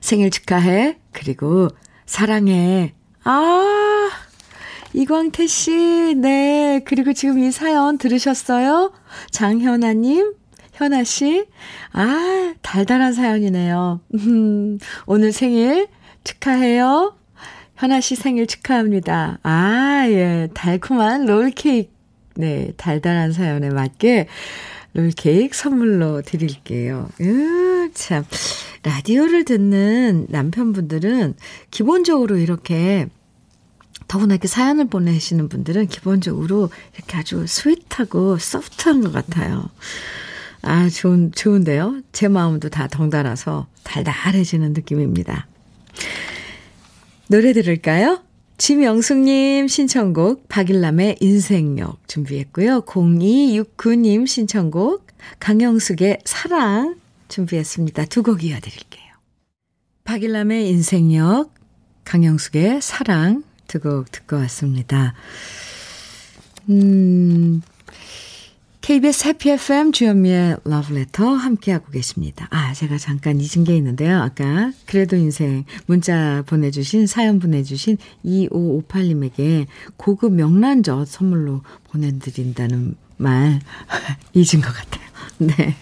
생일 0.00 0.30
축하해. 0.30 0.98
그리고 1.12 1.68
사랑해. 2.04 2.94
아, 3.24 4.10
이광태 4.92 5.46
씨, 5.46 6.14
네. 6.16 6.80
그리고 6.84 7.12
지금 7.12 7.38
이 7.38 7.50
사연 7.50 7.98
들으셨어요? 7.98 8.92
장현아님, 9.30 10.34
현아 10.72 11.04
씨. 11.04 11.46
아, 11.92 12.54
달달한 12.62 13.12
사연이네요. 13.12 14.00
음, 14.14 14.78
오늘 15.06 15.32
생일 15.32 15.88
축하해요. 16.24 17.16
현아 17.76 18.00
씨 18.00 18.14
생일 18.16 18.46
축하합니다. 18.46 19.38
아, 19.42 20.04
예. 20.08 20.48
달콤한 20.54 21.26
롤케이크. 21.26 21.90
네, 22.38 22.72
달달한 22.76 23.32
사연에 23.32 23.70
맞게 23.70 24.28
롤케이크 24.96 25.54
선물로 25.54 26.22
드릴게요. 26.22 27.10
으, 27.20 27.90
참. 27.92 28.24
라디오를 28.82 29.44
듣는 29.44 30.26
남편분들은 30.30 31.34
기본적으로 31.70 32.38
이렇게 32.38 33.06
더구나 34.08 34.34
이렇게 34.34 34.48
사연을 34.48 34.86
보내시는 34.88 35.48
분들은 35.48 35.88
기본적으로 35.88 36.70
이렇게 36.94 37.16
아주 37.18 37.44
sweet하고 37.46 38.38
soft한 38.38 39.02
것 39.02 39.12
같아요. 39.12 39.68
아, 40.62 40.88
좋은, 40.88 41.30
좋은데요? 41.32 42.00
제 42.12 42.28
마음도 42.28 42.70
다 42.70 42.88
덩달아서 42.88 43.66
달달해지는 43.82 44.72
느낌입니다. 44.72 45.46
노래 47.28 47.52
들을까요? 47.52 48.22
지명숙님 48.58 49.68
신청곡 49.68 50.48
박일남의 50.48 51.16
인생역 51.20 52.08
준비했고요. 52.08 52.82
0269님 52.82 54.26
신청곡 54.26 55.06
강영숙의 55.40 56.20
사랑 56.24 56.96
준비했습니다. 57.28 58.06
두 58.06 58.22
곡 58.22 58.44
이어드릴게요. 58.44 59.04
박일남의 60.04 60.68
인생역, 60.70 61.52
강영숙의 62.04 62.80
사랑 62.80 63.42
두 63.68 63.80
곡 63.80 64.10
듣고 64.10 64.36
왔습니다. 64.36 65.14
음, 66.70 67.60
KBS 68.86 69.26
해피 69.26 69.50
FM 69.50 69.90
주현미의 69.90 70.58
러브레터 70.62 71.34
함께하고 71.34 71.90
계십니다. 71.90 72.46
아, 72.50 72.72
제가 72.72 72.98
잠깐 72.98 73.40
잊은 73.40 73.64
게 73.64 73.76
있는데요. 73.76 74.22
아까 74.22 74.70
그래도 74.86 75.16
인생 75.16 75.64
문자 75.86 76.44
보내주신 76.46 77.08
사연 77.08 77.40
보내주신 77.40 77.96
2558님에게 78.24 79.66
고급 79.96 80.34
명란젓 80.34 81.08
선물로 81.08 81.62
보내드린다는 81.90 82.94
말 83.16 83.58
잊은 84.34 84.62
것 84.62 84.72
같아요. 84.72 85.04
네. 85.38 85.74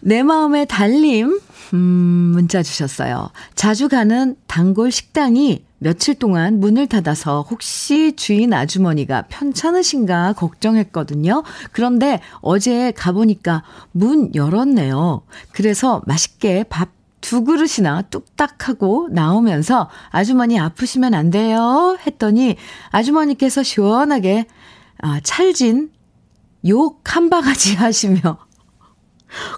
내 0.00 0.22
마음의 0.22 0.64
달림 0.66 1.38
음, 1.74 1.78
문자 1.78 2.62
주셨어요. 2.62 3.28
자주 3.54 3.90
가는 3.90 4.34
단골 4.46 4.90
식당이 4.90 5.62
며칠 5.84 6.14
동안 6.18 6.60
문을 6.60 6.86
닫아서 6.86 7.42
혹시 7.42 8.16
주인 8.16 8.54
아주머니가 8.54 9.26
편찮으신가 9.28 10.32
걱정했거든요. 10.32 11.42
그런데 11.72 12.20
어제 12.40 12.90
가보니까 12.92 13.62
문 13.92 14.34
열었네요. 14.34 15.22
그래서 15.52 16.02
맛있게 16.06 16.64
밥 16.64 16.90
두 17.24 17.42
그릇이나 17.42 18.02
뚝딱 18.02 18.68
하고 18.68 19.08
나오면서 19.10 19.88
아주머니 20.10 20.60
아프시면 20.60 21.14
안 21.14 21.30
돼요. 21.30 21.96
했더니 22.06 22.56
아주머니께서 22.90 23.62
시원하게 23.62 24.44
아, 24.98 25.20
찰진 25.22 25.90
욕 26.68 27.00
한 27.06 27.30
바가지 27.30 27.76
하시며 27.80 28.36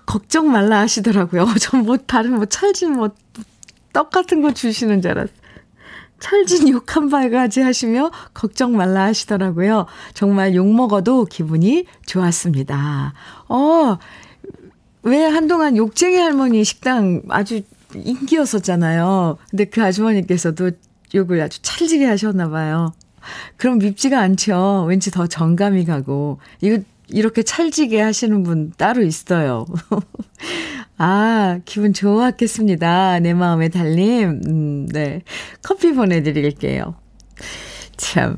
걱정 0.07 0.53
말라 0.53 0.79
하시더라고요. 0.79 1.47
전 1.59 1.85
뭐 1.85 1.97
다른 1.97 2.37
뭐 2.37 2.47
찰진 2.47 2.93
뭐 2.93 3.09
떡 3.93 4.11
같은 4.11 4.43
거 4.43 4.53
주시는 4.53 5.01
줄 5.03 5.11
알았어요. 5.12 5.35
찰진 6.21 6.69
욕한 6.69 7.09
바가지 7.09 7.61
하시며 7.61 8.11
걱정 8.33 8.77
말라 8.77 9.05
하시더라고요. 9.05 9.87
정말 10.15 10.55
욕 10.55 10.67
먹어도 10.67 11.27
기분이 11.27 11.87
좋았습니다. 12.07 13.13
어, 13.49 13.99
왜 15.03 15.25
한동안 15.25 15.77
욕쟁이 15.77 16.17
할머니 16.17 16.65
식당 16.65 17.23
아주 17.29 17.63
인기였었잖아요. 17.95 19.39
근데 19.51 19.65
그 19.67 19.83
아주머니께서도 19.83 20.73
욕을 21.15 21.41
아주 21.41 21.61
찰지게 21.63 22.05
하셨나 22.07 22.49
봐요. 22.49 22.93
그럼 23.57 23.79
밉지가 23.79 24.21
않죠. 24.21 24.87
왠지 24.89 25.11
더 25.11 25.27
정감이 25.27 25.85
가고. 25.85 26.39
이거 26.61 26.79
이렇게 27.09 27.43
찰지게 27.43 28.01
하시는 28.01 28.43
분 28.43 28.73
따로 28.77 29.03
있어요. 29.03 29.67
아, 30.99 31.59
기분 31.65 31.93
좋았겠습니다. 31.93 33.21
내 33.21 33.35
마음의 33.35 33.71
달님. 33.71 34.41
음, 34.47 34.87
네. 34.87 35.23
커피 35.63 35.93
보내드릴게요. 35.93 36.95
참. 37.97 38.37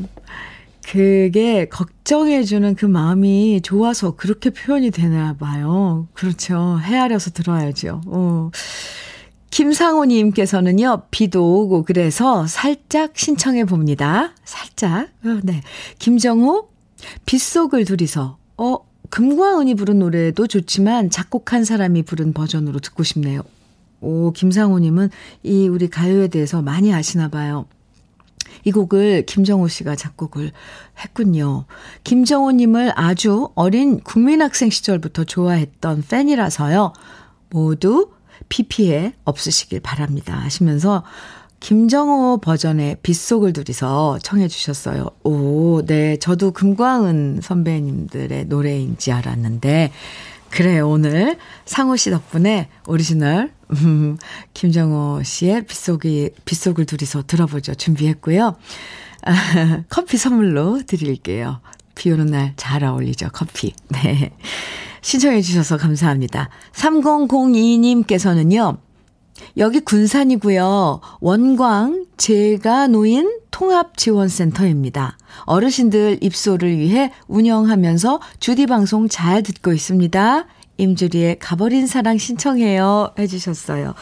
그게 0.91 1.67
걱정해주는 1.67 2.75
그 2.75 2.87
마음이 2.87 3.61
좋아서 3.63 4.13
그렇게 4.13 4.51
표현이 4.51 4.91
되나 4.91 5.37
봐요. 5.37 6.09
그렇죠. 6.15 6.79
헤아려서 6.83 7.31
들어야죠. 7.31 8.01
어. 8.07 8.51
김상호님께서는요, 9.51 11.03
비도 11.11 11.63
오고 11.63 11.85
그래서 11.85 12.47
살짝 12.47 13.13
신청해 13.17 13.65
봅니다. 13.65 14.33
살짝. 14.45 15.09
어, 15.25 15.41
네. 15.43 15.63
김정호, 15.99 16.69
빗속을 17.27 17.85
둘이서 17.85 18.39
어, 18.57 18.77
금과 19.11 19.61
은이 19.61 19.75
부른 19.75 19.99
노래도 19.99 20.47
좋지만 20.47 21.11
작곡한 21.11 21.65
사람이 21.65 22.03
부른 22.03 22.33
버전으로 22.33 22.81
듣고 22.81 23.03
싶네요. 23.03 23.43
오, 24.01 24.33
김상호님은 24.33 25.11
이 25.43 25.69
우리 25.69 25.89
가요에 25.89 26.29
대해서 26.29 26.63
많이 26.63 26.93
아시나 26.93 27.29
봐요. 27.29 27.67
이 28.65 28.73
곡을 28.73 29.25
김정호 29.27 29.69
씨가 29.69 29.97
작곡을 29.97 30.53
했군요. 30.99 31.65
김정호 32.05 32.53
님을 32.53 32.93
아주 32.97 33.51
어린 33.55 34.01
국민학생 34.01 34.71
시절부터 34.71 35.25
좋아했던 35.25 36.05
팬이라서요. 36.09 36.93
모두 37.51 38.11
비 38.49 38.65
피해 38.65 39.15
없으시길 39.25 39.81
바랍니다. 39.81 40.35
하시면서 40.35 41.03
김정호 41.61 42.39
버전의 42.39 42.97
빗속을 43.03 43.53
둘이서 43.53 44.19
청해 44.23 44.49
주셨어요. 44.49 45.07
오, 45.25 45.83
네. 45.85 46.17
저도 46.17 46.53
금과 46.53 47.14
은 47.14 47.41
선배님들의 47.43 48.47
노래인지 48.47 49.13
알았는데, 49.13 49.93
그래요. 50.51 50.89
오늘 50.89 51.37
상호 51.67 51.97
씨 51.97 52.11
덕분에 52.11 52.69
오리지널, 52.87 53.53
음, 53.73 54.17
김정호 54.55 55.23
씨의 55.23 55.67
빗속이, 55.67 56.31
빗속을 56.45 56.87
둘이서 56.87 57.25
들어보죠. 57.27 57.75
준비했고요. 57.75 58.57
아, 59.25 59.83
커피 59.91 60.17
선물로 60.17 60.83
드릴게요. 60.87 61.61
비 61.95 62.11
오는 62.13 62.27
날 62.27 62.53
잘 62.57 62.85
어울리죠. 62.85 63.29
커피. 63.33 63.75
네. 63.89 64.31
신청해 65.03 65.43
주셔서 65.43 65.77
감사합니다. 65.77 66.49
3002님께서는요. 66.73 68.79
여기 69.57 69.81
군산이고요. 69.81 71.01
원광 71.21 72.07
제가 72.17 72.87
노인 72.89 73.39
통합지원센터입니다. 73.51 75.19
어르신들 75.45 76.19
입소를 76.21 76.79
위해 76.79 77.13
운영하면서 77.27 78.21
주디 78.41 78.67
방송 78.67 79.09
잘 79.09 79.43
듣고 79.43 79.73
있습니다. 79.73 80.47
임주리의 80.77 81.39
가버린 81.39 81.87
사랑 81.87 82.19
신청해요 82.19 83.15
해주셨어요. 83.19 83.95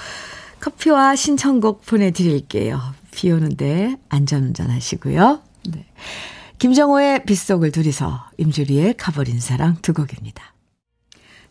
커피와 0.60 1.16
신청곡 1.16 1.84
보내드릴게요. 1.86 2.80
비 3.12 3.30
오는데 3.30 3.96
안전운전 4.08 4.70
하시고요. 4.70 5.40
네. 5.68 5.86
김정호의 6.58 7.24
빗속을 7.24 7.72
둘이서 7.72 8.30
임주리의 8.38 8.94
가버린 8.96 9.40
사랑 9.40 9.76
두 9.82 9.92
곡입니다. 9.92 10.54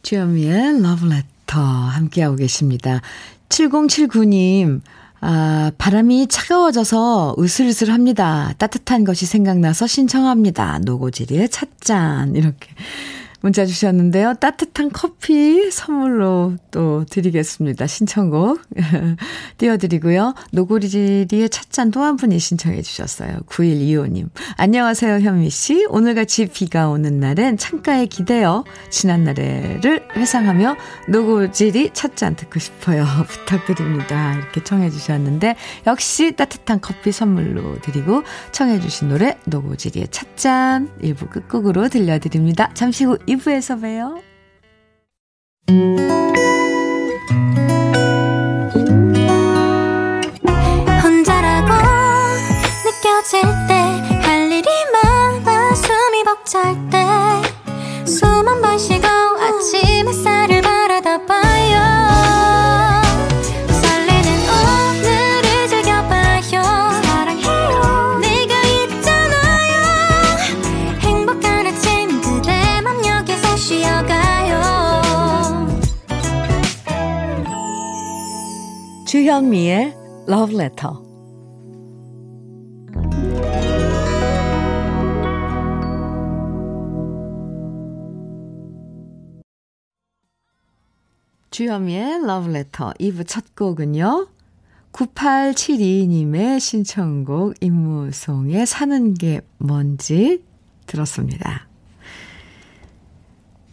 주현미의 0.02 0.82
러브레터 0.82 1.35
함께하고 1.53 2.36
계십니다. 2.36 3.01
7079님, 3.49 4.81
아, 5.21 5.71
바람이 5.77 6.27
차가워져서 6.27 7.36
으슬으슬 7.39 7.91
합니다. 7.91 8.53
따뜻한 8.58 9.03
것이 9.05 9.25
생각나서 9.25 9.88
신청합니다. 9.88 10.79
노고지리의 10.84 11.49
찻잔. 11.49 12.36
이렇게 12.36 12.67
문자 13.45 13.63
주셨는데요. 13.63 14.34
따뜻한 14.39 14.89
커피 14.91 15.69
선물로 15.69 16.55
또 16.71 17.05
드리겠습니다. 17.08 17.86
신청곡 17.86 18.60
띄워드리고요. 19.60 20.34
노고리지리의 20.51 21.49
찻잔 21.49 21.91
또 21.91 22.01
한 22.01 22.17
분이 22.17 22.39
신청해 22.39 22.81
주셨어요. 22.81 23.38
9125님. 23.47 24.29
안녕하세요, 24.58 25.19
현미 25.19 25.51
씨. 25.51 25.86
오늘같이 25.89 26.47
비가 26.47 26.89
오는 26.89 27.19
날엔 27.19 27.58
창가에 27.58 28.08
기대어 28.08 28.63
지난 28.89 29.23
날을 29.23 30.08
회상하며 30.15 30.75
노고지리 31.10 31.91
찻잔 31.93 32.36
듣고 32.36 32.60
싶어요. 32.60 33.05
부탁드립니다. 33.29 34.34
이렇게 34.39 34.63
청해 34.63 34.89
주셨는데 34.89 35.55
역시 35.86 36.31
따뜻한 36.31 36.81
커피 36.81 37.12
선물로 37.12 37.79
드리고 37.81 38.23
청해 38.51 38.79
주신 38.79 39.10
노래 39.10 39.38
노고지리의 39.45 40.08
찻잔 40.10 40.89
일부 41.01 41.27
끝곡으로 41.27 41.89
들려드립니다. 41.89 42.71
잠시 42.73 43.03
후 43.05 43.19
2부에서 43.36 43.80
봬요. 43.82 44.21
혼자라고 51.04 51.74
느껴질 52.86 53.41
때 53.67 53.76
할 54.26 54.52
일이 54.52 54.67
많아 54.93 55.74
숨이 55.76 56.24
벅찰 56.24 56.76
때 56.89 57.05
주현미의 79.26 79.92
Love 80.30 80.56
Letter. 80.56 80.94
주현미의 91.50 92.04
Love 92.24 92.52
Letter 92.52 92.94
2부 93.00 93.28
첫 93.28 93.56
곡은요. 93.56 94.28
9872님의 94.92 96.60
신청곡 96.60 97.56
임무송의 97.62 98.68
사는 98.68 99.16
게 99.16 99.42
뭔지 99.58 100.44
들었습니다. 100.86 101.68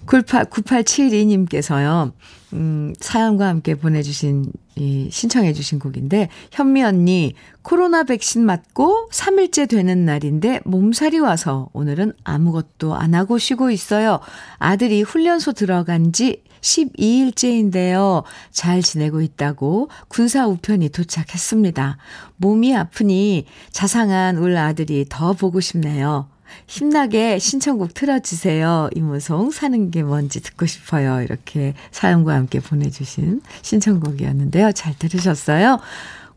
98, 0.07 0.47
9872님께서요, 0.47 2.13
음, 2.55 2.95
사연과 2.99 3.49
함께 3.49 3.75
보내주신, 3.75 4.51
이, 4.77 5.09
신청해 5.11 5.53
주신 5.53 5.79
곡인데, 5.79 6.29
현미 6.51 6.83
언니, 6.83 7.35
코로나 7.63 8.05
백신 8.05 8.45
맞고 8.45 9.09
3일째 9.13 9.69
되는 9.69 10.05
날인데, 10.05 10.61
몸살이 10.65 11.19
와서 11.19 11.69
오늘은 11.73 12.13
아무것도 12.25 12.95
안 12.95 13.15
하고 13.15 13.39
쉬고 13.39 13.71
있어요. 13.71 14.21
아들이 14.59 15.03
훈련소 15.03 15.53
들어간 15.53 16.13
지 16.13 16.43
12일째인데요. 16.63 18.23
잘 18.51 18.83
지내고 18.83 19.21
있다고 19.21 19.89
군사 20.09 20.47
우편이 20.47 20.89
도착했습니다. 20.89 21.99
몸이 22.37 22.75
아프니 22.75 23.47
자상한 23.71 24.39
울 24.39 24.57
아들이 24.57 25.05
더 25.09 25.33
보고 25.33 25.61
싶네요. 25.61 26.32
힘나게 26.67 27.39
신청곡 27.39 27.95
틀어주세요. 27.95 28.91
이무송 28.95 29.51
사는 29.51 29.91
게 29.91 30.03
뭔지 30.03 30.41
듣고 30.43 30.67
싶어요. 30.67 31.23
이렇게 31.23 31.75
사연과 31.91 32.35
함께 32.35 32.61
보내주신 32.61 33.43
신청곡이었는데요. 33.63 34.73
잘 34.73 34.97
들으셨어요? 34.99 35.79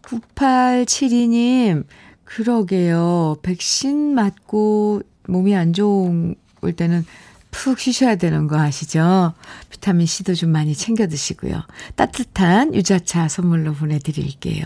9872님, 0.02 1.86
그러게요. 2.24 3.38
백신 3.42 4.14
맞고 4.16 5.02
몸이 5.28 5.56
안 5.56 5.74
좋을 5.74 6.36
때는 6.76 7.06
푹 7.52 7.80
쉬셔야 7.80 8.16
되는 8.18 8.48
거 8.48 8.60
아시죠? 8.60 9.34
비타민C도 9.70 10.36
좀 10.36 10.52
많이 10.52 10.76
챙겨 10.76 11.08
드시고요. 11.08 11.62
따뜻한 11.96 12.76
유자차 12.76 13.30
선물로 13.30 13.74
보내드릴게요. 13.74 14.66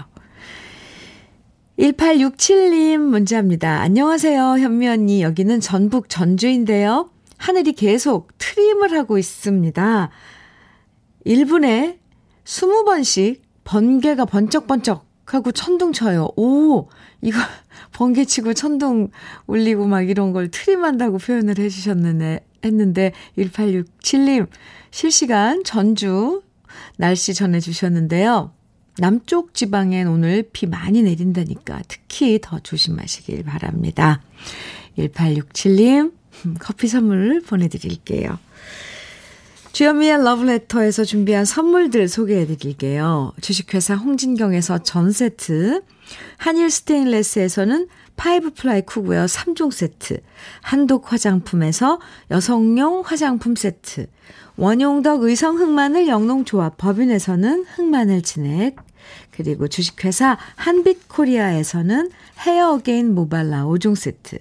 1867님 1.80 2.98
문자입니다. 2.98 3.80
안녕하세요, 3.80 4.60
현미 4.60 4.89
언니. 4.89 5.22
여기는 5.22 5.62
전북 5.62 6.10
전주인데요. 6.10 7.10
하늘이 7.38 7.72
계속 7.72 8.38
트림을 8.38 8.92
하고 8.92 9.18
있습니다. 9.18 10.10
1분에 11.26 11.98
20번씩 12.44 13.39
번개가 13.63 14.26
번쩍번쩍 14.26 15.06
하고 15.24 15.54
천둥 15.54 15.94
쳐요. 15.94 16.32
오, 16.36 16.89
이거 17.22 17.39
번개 17.94 18.26
치고 18.26 18.56
천둥 18.56 19.12
울리고 19.48 19.88
막 19.88 20.02
이런 20.02 20.34
걸 20.34 20.52
트림한다고 20.52 21.18
표현을 21.18 21.60
해주셨는데, 21.60 22.46
했는데, 22.65 23.13
1867님, 23.38 24.48
실시간 24.92 25.63
전주 25.63 26.42
날씨 26.98 27.34
전해주셨는데요. 27.34 28.52
남쪽 29.00 29.54
지방엔 29.54 30.08
오늘 30.08 30.44
비 30.52 30.66
많이 30.66 31.02
내린다니까 31.02 31.84
특히 31.88 32.40
더 32.42 32.60
조심하시길 32.60 33.44
바랍니다. 33.44 34.22
1867님, 34.98 36.12
커피 36.60 36.88
선물 36.88 37.42
보내드릴게요. 37.42 38.38
주현미의 39.72 40.24
러브레터에서 40.24 41.06
준비한 41.06 41.46
선물들 41.46 42.08
소개해 42.08 42.46
드릴게요. 42.48 43.32
주식회사 43.40 43.96
홍진경에서 43.96 44.80
전 44.80 45.12
세트, 45.12 45.84
한일 46.38 46.70
스테인레스에서는 46.70 47.88
five 48.17 48.54
ply 48.54 48.82
cookware 48.82 49.26
3종 49.26 49.72
세트, 49.72 50.20
한독 50.62 51.14
화장품에서 51.14 52.02
여성용 52.32 53.04
화장품 53.06 53.56
세트, 53.56 54.08
원용덕 54.58 55.24
의성 55.24 55.58
흑마늘 55.58 56.10
영농조합 56.10 56.76
법인에서는 56.78 57.66
흑마늘 57.76 58.22
진액, 58.22 58.76
그리고 59.39 59.69
주식회사 59.69 60.38
한빛코리아에서는 60.58 62.12
헤어 62.39 62.73
어게인 62.73 63.15
모발라 63.15 63.63
5종 63.67 63.95
세트, 63.95 64.38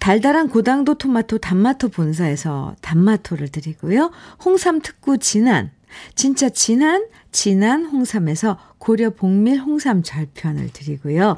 달달한 0.00 0.48
고당도 0.48 0.94
토마토 0.94 1.38
단마토 1.38 1.90
본사에서 1.90 2.74
단마토를 2.80 3.50
드리고요. 3.50 4.10
홍삼 4.44 4.80
특구 4.80 5.18
진한, 5.18 5.70
진짜 6.16 6.48
진한, 6.48 7.06
진한 7.30 7.84
홍삼에서 7.84 8.58
고려 8.78 9.10
복밀 9.10 9.60
홍삼 9.60 10.02
절편을 10.02 10.70
드리고요. 10.72 11.36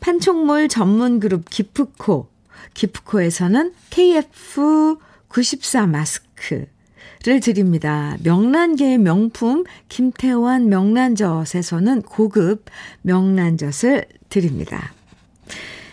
판촉물 0.00 0.66
전문 0.66 1.20
그룹 1.20 1.48
기프코, 1.48 2.26
기프코에서는 2.74 3.72
KF94 3.90 5.88
마스크 5.88 6.66
를 7.22 7.40
드립니다. 7.40 8.16
명란계의 8.22 8.96
명품 8.96 9.64
김태환 9.90 10.70
명란젓에서는 10.70 12.00
고급 12.02 12.64
명란젓을 13.02 14.06
드립니다. 14.30 14.94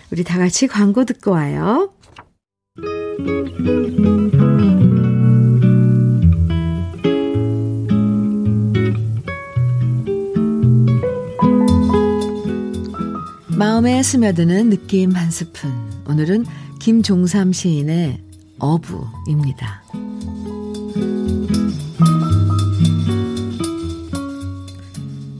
우리 0.09 0.23
다 0.23 0.37
같이 0.37 0.67
광고 0.67 1.03
듣고 1.03 1.31
와요. 1.31 1.91
마음에 13.57 14.01
스며드는 14.01 14.69
느낌 14.69 15.11
한 15.11 15.29
스푼. 15.29 15.71
오늘은 16.07 16.45
김종삼 16.79 17.51
시인의 17.51 18.23
어부입니다. 18.59 20.06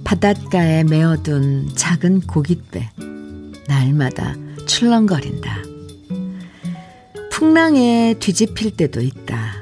바닷가에 0.04 0.84
매어둔 0.84 1.70
작은 1.76 2.22
고깃배. 2.22 2.90
날마다 3.68 4.36
출렁거린다. 4.66 5.62
풍랑에 7.30 8.16
뒤집힐 8.20 8.72
때도 8.72 9.02
있다. 9.02 9.54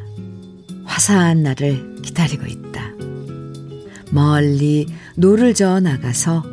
화사한 0.86 1.44
날을 1.44 2.02
기다리고 2.04 2.46
있다. 2.46 2.92
멀리 4.12 4.88
노를 5.18 5.54
저어 5.54 5.82
나가서 5.82 6.46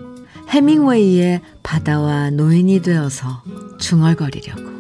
헤밍웨이의 0.48 1.40
바다와 1.62 2.30
노인이 2.30 2.82
되어서 2.82 3.42
중얼거리려고. 3.78 4.71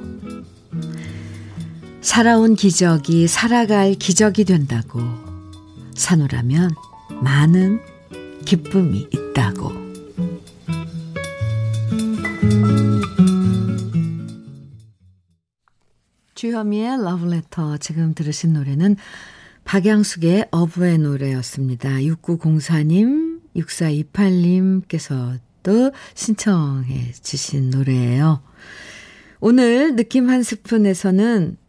살아온 2.02 2.54
기적이 2.56 3.28
살아갈 3.28 3.94
기적이 3.94 4.44
된다고. 4.44 5.00
산호라면 5.94 6.72
많은 7.22 7.80
기쁨이 8.44 9.06
있다고. 9.12 9.70
주현미의 16.34 17.04
러브레터 17.04 17.76
지금 17.76 18.14
들으신 18.14 18.54
노래는 18.54 18.96
박양숙의 19.64 20.48
어부의 20.50 20.98
노래였습니다. 20.98 21.88
6904님, 21.88 23.42
6428님께서도 23.54 25.92
신청해 26.14 27.12
주신 27.22 27.70
노래예요. 27.70 28.42
오늘 29.38 29.94
느낌 29.94 30.30
한 30.30 30.42
스푼에서는 30.42 31.61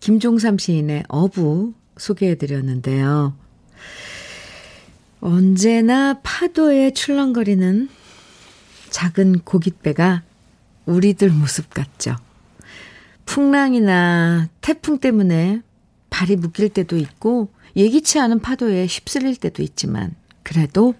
김종삼 0.00 0.58
시인의 0.58 1.04
어부 1.08 1.74
소개해 1.96 2.36
드렸는데요. 2.36 3.34
언제나 5.20 6.20
파도에 6.22 6.92
출렁거리는 6.92 7.88
작은 8.90 9.40
고깃배가 9.40 10.22
우리들 10.86 11.30
모습 11.30 11.72
같죠. 11.72 12.16
풍랑이나 13.24 14.48
태풍 14.60 14.98
때문에 14.98 15.62
발이 16.10 16.36
묶일 16.36 16.68
때도 16.68 16.96
있고 16.98 17.48
예기치 17.74 18.20
않은 18.20 18.40
파도에 18.40 18.86
휩쓸릴 18.86 19.36
때도 19.36 19.62
있지만 19.62 20.14
그래도 20.42 20.94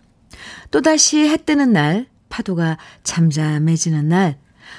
또다시 0.71 1.19
해 1.29 1.37
뜨는 1.37 1.73
날 1.73 2.07
파도가 2.31 2.79
잠잠해지는 3.05 4.09
날 4.09 4.39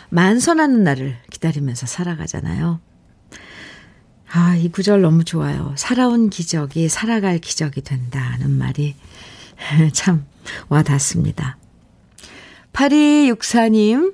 만선하는 0.10 0.84
날을 0.84 1.18
기다리면서 1.30 1.86
살아가잖아요. 1.86 2.82
아, 4.38 4.54
이 4.54 4.68
구절 4.68 5.00
너무 5.00 5.24
좋아요. 5.24 5.74
살아온 5.78 6.30
기적이 6.30 6.90
살아갈 6.90 7.40
기적이 7.40 7.82
된다는 7.84 8.52
말이 8.52 8.94
참 9.94 10.26
와닿습니다. 10.68 11.56
8264님 12.74 14.14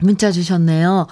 문자 0.00 0.30
주셨네요. 0.30 1.06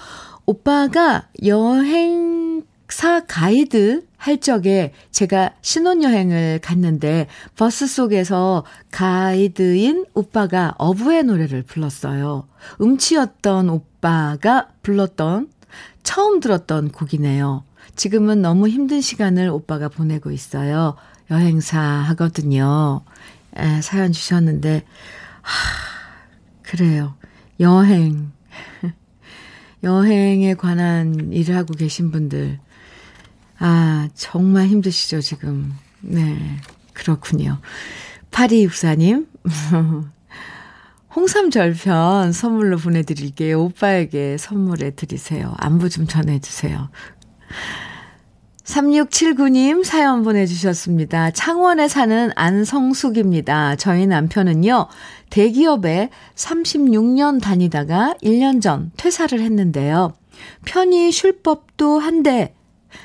오빠가 0.45 1.27
여행사 1.43 3.25
가이드 3.27 4.05
할 4.17 4.39
적에 4.39 4.93
제가 5.09 5.55
신혼여행을 5.63 6.59
갔는데 6.61 7.25
버스 7.55 7.87
속에서 7.87 8.65
가이드인 8.91 10.05
오빠가 10.13 10.75
어부의 10.77 11.23
노래를 11.23 11.63
불렀어요. 11.63 12.47
음치였던 12.79 13.69
오빠가 13.69 14.67
불렀던 14.83 15.49
처음 16.03 16.39
들었던 16.39 16.91
곡이네요. 16.91 17.64
지금은 17.95 18.41
너무 18.41 18.67
힘든 18.67 19.01
시간을 19.01 19.49
오빠가 19.49 19.89
보내고 19.89 20.31
있어요. 20.31 20.95
여행사 21.31 21.79
하거든요. 21.79 23.01
에, 23.55 23.81
사연 23.81 24.11
주셨는데, 24.11 24.83
하, 25.41 25.51
그래요. 26.61 27.15
여행. 27.59 28.31
여행에 29.83 30.55
관한 30.55 31.31
일을 31.31 31.55
하고 31.55 31.73
계신 31.73 32.11
분들, 32.11 32.59
아, 33.59 34.09
정말 34.13 34.67
힘드시죠, 34.67 35.21
지금. 35.21 35.73
네, 36.01 36.37
그렇군요. 36.93 37.59
8264님, 38.31 39.27
홍삼 41.15 41.49
절편 41.49 42.33
선물로 42.33 42.77
보내드릴게요. 42.77 43.61
오빠에게 43.61 44.37
선물해 44.37 44.95
드리세요. 44.95 45.53
안부 45.57 45.89
좀 45.89 46.07
전해주세요. 46.07 46.89
3679님 48.65 49.83
사연 49.83 50.23
보내주셨습니다. 50.23 51.31
창원에 51.31 51.87
사는 51.87 52.31
안성숙입니다. 52.35 53.75
저희 53.75 54.07
남편은요, 54.07 54.87
대기업에 55.29 56.09
36년 56.35 57.41
다니다가 57.41 58.15
1년 58.23 58.61
전 58.61 58.91
퇴사를 58.97 59.39
했는데요. 59.39 60.13
편히 60.65 61.11
쉴 61.11 61.41
법도 61.43 61.99
한데, 61.99 62.55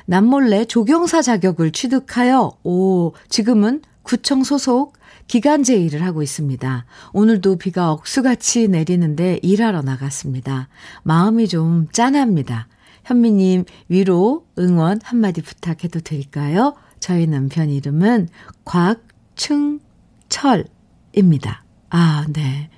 남몰래 0.06 0.64
조경사 0.64 1.20
자격을 1.20 1.72
취득하여, 1.72 2.52
오, 2.64 3.12
지금은 3.28 3.82
구청 4.02 4.42
소속 4.44 4.94
기간제 5.26 5.76
일을 5.76 6.02
하고 6.04 6.22
있습니다. 6.22 6.86
오늘도 7.12 7.58
비가 7.58 7.92
억수같이 7.92 8.66
내리는데 8.66 9.38
일하러 9.42 9.82
나갔습니다. 9.82 10.68
마음이 11.04 11.46
좀 11.46 11.86
짠합니다. 11.92 12.66
현미님 13.10 13.64
위로 13.88 14.46
응원 14.56 15.00
한마디 15.02 15.42
부탁해도 15.42 15.98
될까요? 16.00 16.76
저희 17.00 17.26
남편 17.26 17.68
이름은 17.68 18.28
곽충철입니다. 18.64 21.64
아, 21.90 22.24
네. 22.32 22.70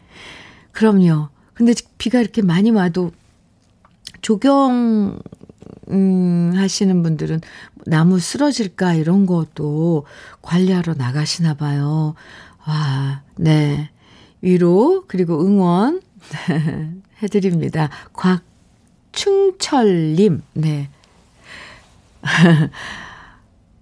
그럼요. 0.71 1.29
근데 1.53 1.75
비가 1.99 2.21
이렇게 2.21 2.41
많이 2.41 2.71
와도 2.71 3.13
조경, 4.23 5.19
음, 5.91 6.53
하시는 6.57 7.03
분들은 7.03 7.43
나무 7.85 8.19
쓰러질까 8.19 8.95
이런 8.95 9.27
것도 9.27 10.07
관리하러 10.41 10.95
나가시나 10.95 11.53
봐요. 11.55 12.15
와, 12.67 13.23
네. 13.37 13.91
위로, 14.41 15.05
그리고 15.09 15.45
응원 15.45 16.01
해드립니다. 17.23 17.91
곽 18.15 18.52
충철님, 19.13 20.43
네. 20.55 20.89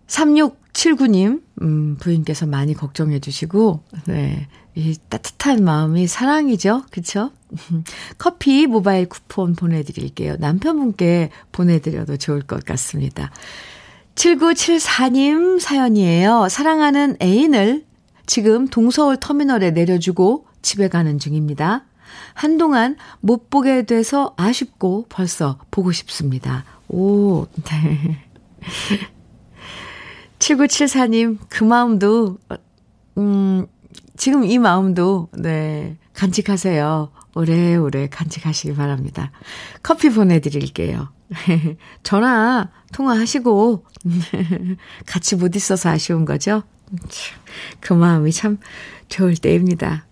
3679님, 0.06 1.42
음, 1.62 1.96
부인께서 2.00 2.46
많이 2.46 2.74
걱정해 2.74 3.20
주시고, 3.20 3.82
네. 4.06 4.48
이 4.74 4.96
따뜻한 5.08 5.64
마음이 5.64 6.06
사랑이죠. 6.06 6.84
그쵸? 6.90 7.32
커피 8.18 8.66
모바일 8.66 9.08
쿠폰 9.08 9.54
보내드릴게요. 9.54 10.36
남편분께 10.38 11.30
보내드려도 11.52 12.16
좋을 12.16 12.42
것 12.42 12.64
같습니다. 12.64 13.30
7974님 14.14 15.58
사연이에요. 15.58 16.48
사랑하는 16.48 17.16
애인을 17.20 17.84
지금 18.26 18.68
동서울 18.68 19.16
터미널에 19.16 19.72
내려주고 19.72 20.46
집에 20.62 20.88
가는 20.88 21.18
중입니다. 21.18 21.84
한동안 22.34 22.96
못 23.20 23.50
보게 23.50 23.84
돼서 23.84 24.34
아쉽고 24.36 25.06
벌써 25.08 25.58
보고 25.70 25.92
싶습니다. 25.92 26.64
오, 26.88 27.46
네. 27.64 28.24
7974님, 30.38 31.38
그 31.48 31.64
마음도, 31.64 32.38
음, 33.18 33.66
지금 34.16 34.44
이 34.44 34.58
마음도, 34.58 35.28
네, 35.32 35.96
간직하세요. 36.14 37.12
오래오래 37.34 38.08
간직하시기 38.08 38.74
바랍니다. 38.74 39.30
커피 39.82 40.10
보내드릴게요. 40.10 41.08
전화 42.02 42.70
통화하시고, 42.92 43.84
같이 45.06 45.36
못 45.36 45.54
있어서 45.54 45.90
아쉬운 45.90 46.24
거죠? 46.24 46.62
그 47.78 47.92
마음이 47.92 48.32
참 48.32 48.58
좋을 49.08 49.36
때입니다. 49.36 50.06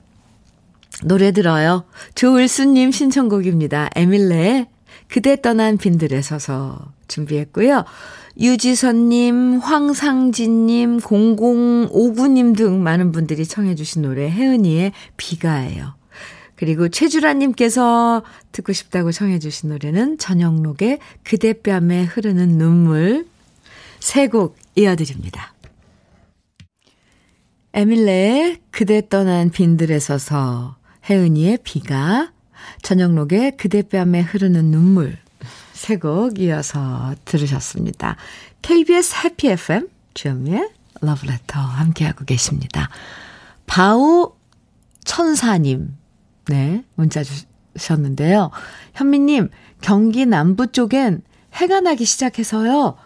노래 1.04 1.32
들어요. 1.32 1.84
조을수님 2.14 2.90
신청곡입니다. 2.90 3.90
에밀레의 3.94 4.66
그대 5.08 5.40
떠난 5.40 5.78
빈들에 5.78 6.20
서서 6.22 6.92
준비했고요. 7.08 7.84
유지선님, 8.40 9.58
황상진님, 9.58 10.98
0059님 10.98 12.56
등 12.56 12.82
많은 12.82 13.11
분들이 13.12 13.44
청해주신 13.44 14.02
노래 14.02 14.30
혜은이의 14.30 14.92
비가예요. 15.16 15.94
그리고 16.54 16.88
최주라님께서 16.88 18.22
듣고 18.52 18.72
싶다고 18.72 19.12
청해주신 19.12 19.70
노래는 19.70 20.18
전영록의 20.18 20.98
그대 21.22 21.52
뺨에 21.52 22.04
흐르는 22.04 22.58
눈물 22.58 23.26
세 24.00 24.28
곡 24.28 24.56
이어드립니다. 24.76 25.54
에밀레의 27.74 28.58
그대 28.70 29.08
떠난 29.08 29.50
빈들에 29.50 29.98
서서 29.98 30.78
혜은이의 31.09 31.59
비가 31.64 32.33
전영록의 32.83 33.57
그대뺨에 33.57 34.21
흐르는 34.21 34.71
눈물 34.71 35.16
세 35.73 35.97
곡 35.97 36.38
이어서 36.40 37.14
들으셨습니다. 37.25 38.16
KBS 38.62 39.14
해피 39.25 39.49
FM 39.51 39.88
주현미의 40.14 40.68
러브레터 41.01 41.61
함께하고 41.61 42.25
계십니다. 42.25 42.90
바우 43.66 44.33
천사님 45.05 45.97
네 46.49 46.85
문자 46.97 47.23
주셨는데요. 47.75 48.51
현미님 48.94 49.51
경기 49.81 50.27
남부 50.27 50.66
쪽엔 50.66 51.23
해가 51.55 51.81
나기 51.81 52.05
시작해서요. 52.05 52.97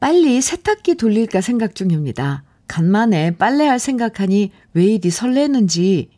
빨리 0.00 0.40
세탁기 0.40 0.94
돌릴까 0.96 1.42
생각 1.42 1.74
중입니다. 1.74 2.42
간만에 2.66 3.36
빨래할 3.36 3.78
생각하니 3.78 4.50
왜 4.72 4.84
이리 4.86 5.10
설레는지 5.10 6.08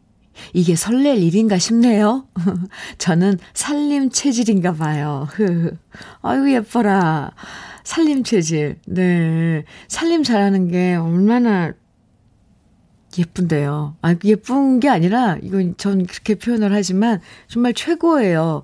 이게 0.53 0.75
설렐 0.77 1.19
일인가 1.19 1.59
싶네요. 1.59 2.27
저는 2.99 3.39
살림 3.55 4.11
체질인가 4.11 4.75
봐요. 4.75 5.29
아이고, 6.23 6.51
예뻐라. 6.53 7.33
살림 7.85 8.25
체질. 8.25 8.79
네. 8.87 9.65
살림 9.89 10.23
잘하는 10.23 10.69
게 10.69 10.95
얼마나 10.97 11.73
예쁜데요. 13.19 13.97
아, 14.03 14.15
예쁜 14.25 14.81
게 14.81 14.89
아니라, 14.89 15.39
이건 15.43 15.75
전 15.79 16.05
그렇게 16.07 16.35
표현을 16.35 16.73
하지만 16.73 17.21
정말 17.49 17.73
최고예요. 17.73 18.63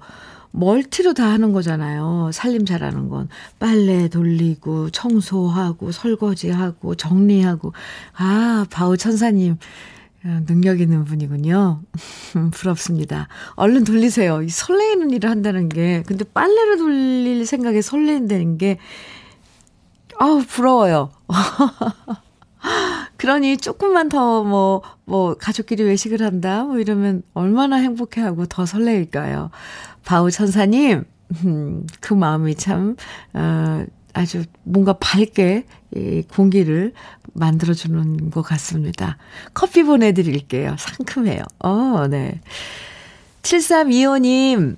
멀티로 0.53 1.15
다 1.15 1.31
하는 1.31 1.53
거잖아요. 1.53 2.31
살림 2.33 2.67
잘하는 2.67 3.09
건. 3.09 3.29
빨래 3.59 4.09
돌리고, 4.09 4.91
청소하고, 4.91 5.93
설거지하고, 5.93 6.95
정리하고. 6.95 7.73
아, 8.15 8.67
바우 8.71 8.97
천사님. 8.97 9.57
능력 10.47 10.81
있는 10.81 11.05
분이군요. 11.05 11.83
부럽습니다. 12.53 13.29
얼른 13.55 13.85
돌리세요. 13.85 14.43
이 14.43 14.49
설레이는 14.49 15.11
일을 15.11 15.31
한다는 15.31 15.69
게. 15.69 16.03
근데 16.07 16.25
빨래를 16.25 16.79
돌릴 16.79 17.45
생각에 17.47 17.83
설레인다는 17.83 18.59
게, 18.59 18.79
아우, 20.19 20.43
부러워요. 20.47 21.11
그러니 23.17 23.57
조금만 23.57 24.09
더 24.09 24.45
뭐, 24.45 24.83
뭐, 25.05 25.35
가족끼리 25.35 25.83
외식을 25.83 26.23
한다? 26.23 26.65
뭐 26.65 26.79
이러면 26.79 27.23
얼마나 27.35 27.77
행복해하고 27.77 28.47
더 28.47 28.67
설레일까요? 28.67 29.51
바우 30.05 30.31
천사님, 30.31 31.05
음, 31.45 31.87
그 32.01 32.15
마음이 32.15 32.55
참, 32.55 32.97
어, 33.35 33.85
아주 34.13 34.45
뭔가 34.65 34.95
밝게 34.95 35.65
이 35.95 36.23
공기를 36.35 36.93
만들어주는 37.35 38.31
것 38.31 38.43
같습니다. 38.43 39.17
커피 39.55 39.83
보내드릴게요. 39.83 40.77
상큼해요. 40.79 41.43
어, 41.61 42.07
네. 42.09 42.41
7325님, 43.43 44.77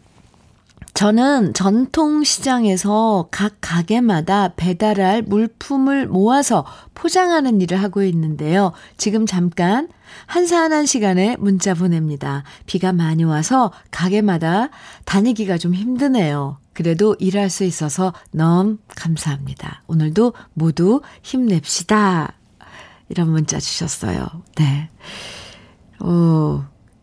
저는 0.95 1.55
전통시장에서 1.55 3.29
각 3.33 3.55
가게마다 3.61 4.55
배달할 4.55 5.23
물품을 5.23 6.07
모아서 6.07 6.65
포장하는 6.95 7.61
일을 7.61 7.83
하고 7.83 8.05
있는데요. 8.05 8.73
지금 8.97 9.27
잠깐 9.27 9.89
한산한 10.27 10.87
시간에 10.87 11.37
문자 11.41 11.75
보냅니다. 11.75 12.45
비가 12.67 12.93
많이 12.93 13.25
와서 13.25 13.73
가게마다 13.91 14.71
다니기가 15.05 15.59
좀 15.59 15.75
힘드네요. 15.75 16.59
그래도 16.75 17.17
일할 17.19 17.49
수 17.49 17.65
있어서 17.65 18.13
너무 18.33 18.77
감사합니다. 18.95 19.83
오늘도 19.87 20.35
모두 20.53 21.01
힘냅시다. 21.23 22.35
이런 23.09 23.31
문자 23.31 23.59
주셨어요. 23.59 24.27
네. 24.57 24.91
오, 26.01 26.63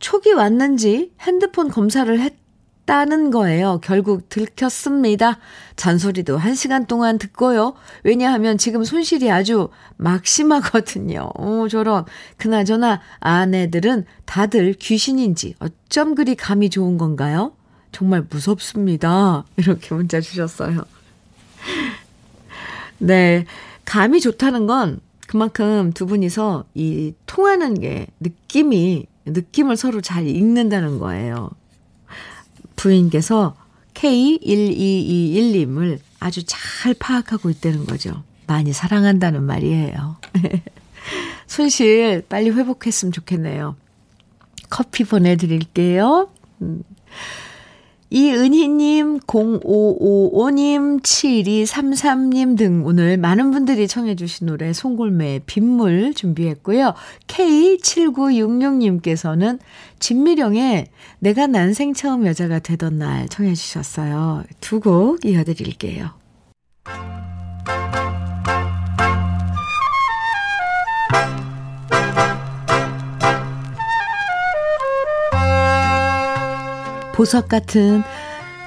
촉이 0.00 0.32
왔는지 0.32 1.12
핸드폰 1.20 1.68
검사를 1.68 2.20
했 2.20 2.41
다는 2.84 3.30
거예요. 3.30 3.78
결국 3.82 4.28
들켰습니다. 4.28 5.38
잔소리도 5.76 6.36
한 6.36 6.54
시간 6.54 6.86
동안 6.86 7.18
듣고요. 7.18 7.74
왜냐하면 8.02 8.58
지금 8.58 8.84
손실이 8.84 9.30
아주 9.30 9.68
막심하거든요. 9.96 11.30
오, 11.36 11.68
저런. 11.68 12.04
그나저나 12.38 13.00
아내들은 13.20 14.04
다들 14.24 14.74
귀신인지 14.74 15.54
어쩜 15.60 16.14
그리 16.14 16.34
감이 16.34 16.70
좋은 16.70 16.98
건가요? 16.98 17.52
정말 17.92 18.26
무섭습니다. 18.28 19.44
이렇게 19.56 19.94
문자 19.94 20.20
주셨어요. 20.20 20.84
네. 22.98 23.46
감이 23.84 24.20
좋다는 24.20 24.66
건 24.66 25.00
그만큼 25.26 25.92
두 25.92 26.06
분이서 26.06 26.64
이 26.74 27.14
통하는 27.26 27.74
게 27.78 28.06
느낌이, 28.20 29.06
느낌을 29.24 29.76
서로 29.76 30.00
잘 30.00 30.26
읽는다는 30.26 30.98
거예요. 30.98 31.50
부인께서 32.82 33.56
K1221님을 33.94 36.00
아주 36.18 36.42
잘 36.44 36.94
파악하고 36.94 37.48
있다는 37.50 37.86
거죠. 37.86 38.24
많이 38.48 38.72
사랑한다는 38.72 39.44
말이에요. 39.44 40.16
손실 41.46 42.24
빨리 42.28 42.50
회복했으면 42.50 43.12
좋겠네요. 43.12 43.76
커피 44.68 45.04
보내드릴게요. 45.04 46.28
음. 48.12 48.14
이은희님, 48.14 49.20
0555님, 49.20 51.02
7233님 51.02 52.56
등 52.58 52.82
오늘 52.84 53.16
많은 53.16 53.50
분들이 53.50 53.88
청해주신 53.88 54.46
노래 54.48 54.72
송골매의 54.72 55.40
빗물 55.46 56.12
준비했고요. 56.14 56.94
K7966님께서는 57.26 59.58
진미령의 59.98 60.86
내가 61.20 61.46
난생 61.46 61.94
처음 61.94 62.26
여자가 62.26 62.58
되던 62.58 62.98
날 62.98 63.28
청해주셨어요. 63.28 64.44
두 64.60 64.80
곡 64.82 65.24
이어드릴게요. 65.24 66.10
보석 77.12 77.48
같은 77.48 78.02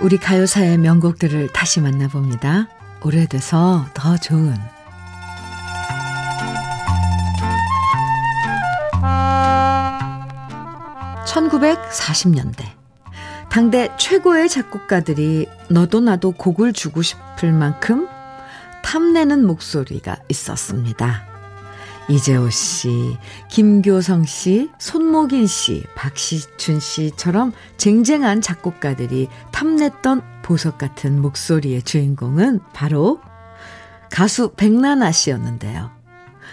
우리 0.02 0.18
가요사의 0.18 0.78
명곡들을 0.78 1.50
다시 1.54 1.82
만나봅니다. 1.82 2.68
오래돼서 3.04 3.86
더 3.94 4.18
좋은 4.18 4.56
1940년대 11.26 12.66
당대 13.50 13.92
최고의 13.98 14.50
작곡가들이 14.50 15.48
너도 15.70 16.00
나도 16.00 16.32
곡을 16.32 16.74
주고 16.74 17.02
싶을 17.02 17.54
만큼 17.54 18.08
탐내는 18.84 19.46
목소리가 19.46 20.18
있었습니다. 20.30 21.35
이재호 22.08 22.52
씨, 22.52 23.18
김교성 23.50 24.26
씨, 24.26 24.70
손목인 24.78 25.48
씨, 25.48 25.84
박시춘 25.96 26.80
씨처럼 26.80 27.52
쟁쟁한 27.78 28.42
작곡가들이 28.42 29.28
탐냈던 29.52 30.22
보석 30.44 30.78
같은 30.78 31.20
목소리의 31.20 31.82
주인공은 31.82 32.60
바로 32.74 33.20
가수 34.12 34.54
백나나 34.56 35.12
씨였는데요. 35.12 35.90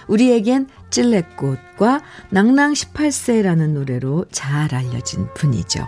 우리에겐 0.09 0.69
찔레꽃과 0.91 2.01
낭낭 2.31 2.73
18세라는 2.73 3.73
노래로 3.73 4.27
잘 4.33 4.75
알려진 4.75 5.29
분이죠. 5.35 5.87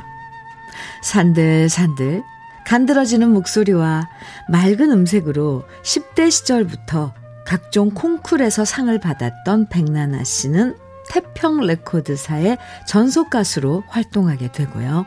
산들산들 1.03 2.23
간드러지는 2.67 3.31
목소리와 3.31 4.09
맑은 4.51 4.91
음색으로 4.91 5.65
10대 5.83 6.31
시절부터 6.31 7.15
각종 7.45 7.91
콩쿨에서 7.91 8.65
상을 8.65 8.99
받았던 8.99 9.69
백난아 9.69 10.25
씨는 10.25 10.77
태평 11.09 11.61
레코드사의 11.61 12.59
전속 12.87 13.31
가수로 13.31 13.85
활동하게 13.89 14.51
되고요. 14.53 15.07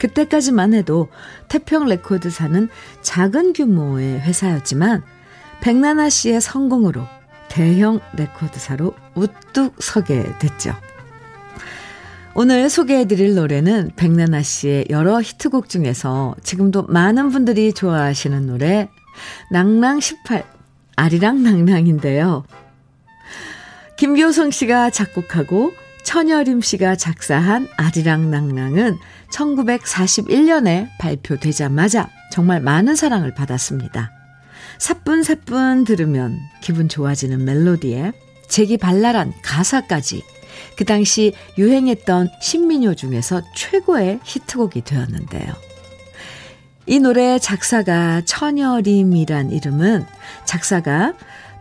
그때까지만 0.00 0.74
해도 0.74 1.08
태평 1.48 1.86
레코드사는 1.86 2.68
작은 3.02 3.52
규모의 3.52 4.20
회사였지만 4.20 5.02
백난아 5.60 6.10
씨의 6.10 6.40
성공으로 6.40 7.06
대형 7.48 8.00
레코드사로 8.14 8.94
우뚝 9.14 9.82
서게 9.82 10.24
됐죠. 10.38 10.74
오늘 12.34 12.68
소개해드릴 12.68 13.34
노래는 13.34 13.92
백난아 13.96 14.42
씨의 14.42 14.86
여러 14.90 15.22
히트곡 15.22 15.70
중에서 15.70 16.34
지금도 16.42 16.82
많은 16.82 17.30
분들이 17.30 17.72
좋아하시는 17.72 18.46
노래 18.46 18.90
낭낭 19.50 20.00
18 20.00 20.55
아리랑 20.96 21.42
낭낭인데요. 21.42 22.44
김교성 23.96 24.50
씨가 24.50 24.90
작곡하고 24.90 25.72
천여림 26.04 26.60
씨가 26.60 26.96
작사한 26.96 27.68
아리랑 27.76 28.30
낭낭은 28.30 28.98
1941년에 29.30 30.88
발표되자마자 30.98 32.08
정말 32.30 32.60
많은 32.60 32.94
사랑을 32.94 33.34
받았습니다. 33.34 34.12
사뿐사뿐 34.78 35.84
들으면 35.84 36.38
기분 36.62 36.88
좋아지는 36.88 37.44
멜로디에 37.44 38.12
재기 38.48 38.76
발랄한 38.76 39.32
가사까지 39.42 40.22
그 40.76 40.84
당시 40.84 41.32
유행했던 41.58 42.28
신민요 42.40 42.94
중에서 42.94 43.42
최고의 43.54 44.20
히트곡이 44.22 44.82
되었는데요. 44.82 45.52
이 46.88 47.00
노래 47.00 47.38
작사가 47.40 48.22
천여림이란 48.24 49.50
이름은 49.50 50.06
작사가 50.44 51.14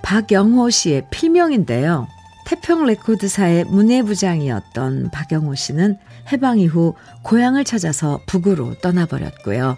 박영호 0.04 0.70
씨의 0.70 1.08
필명인데요. 1.10 2.08
태평 2.46 2.86
레코드사의 2.86 3.64
문예부장이었던 3.66 5.10
박영호 5.12 5.56
씨는 5.56 5.98
해방 6.32 6.60
이후 6.60 6.94
고향을 7.24 7.64
찾아서 7.64 8.20
북으로 8.28 8.76
떠나버렸고요. 8.82 9.78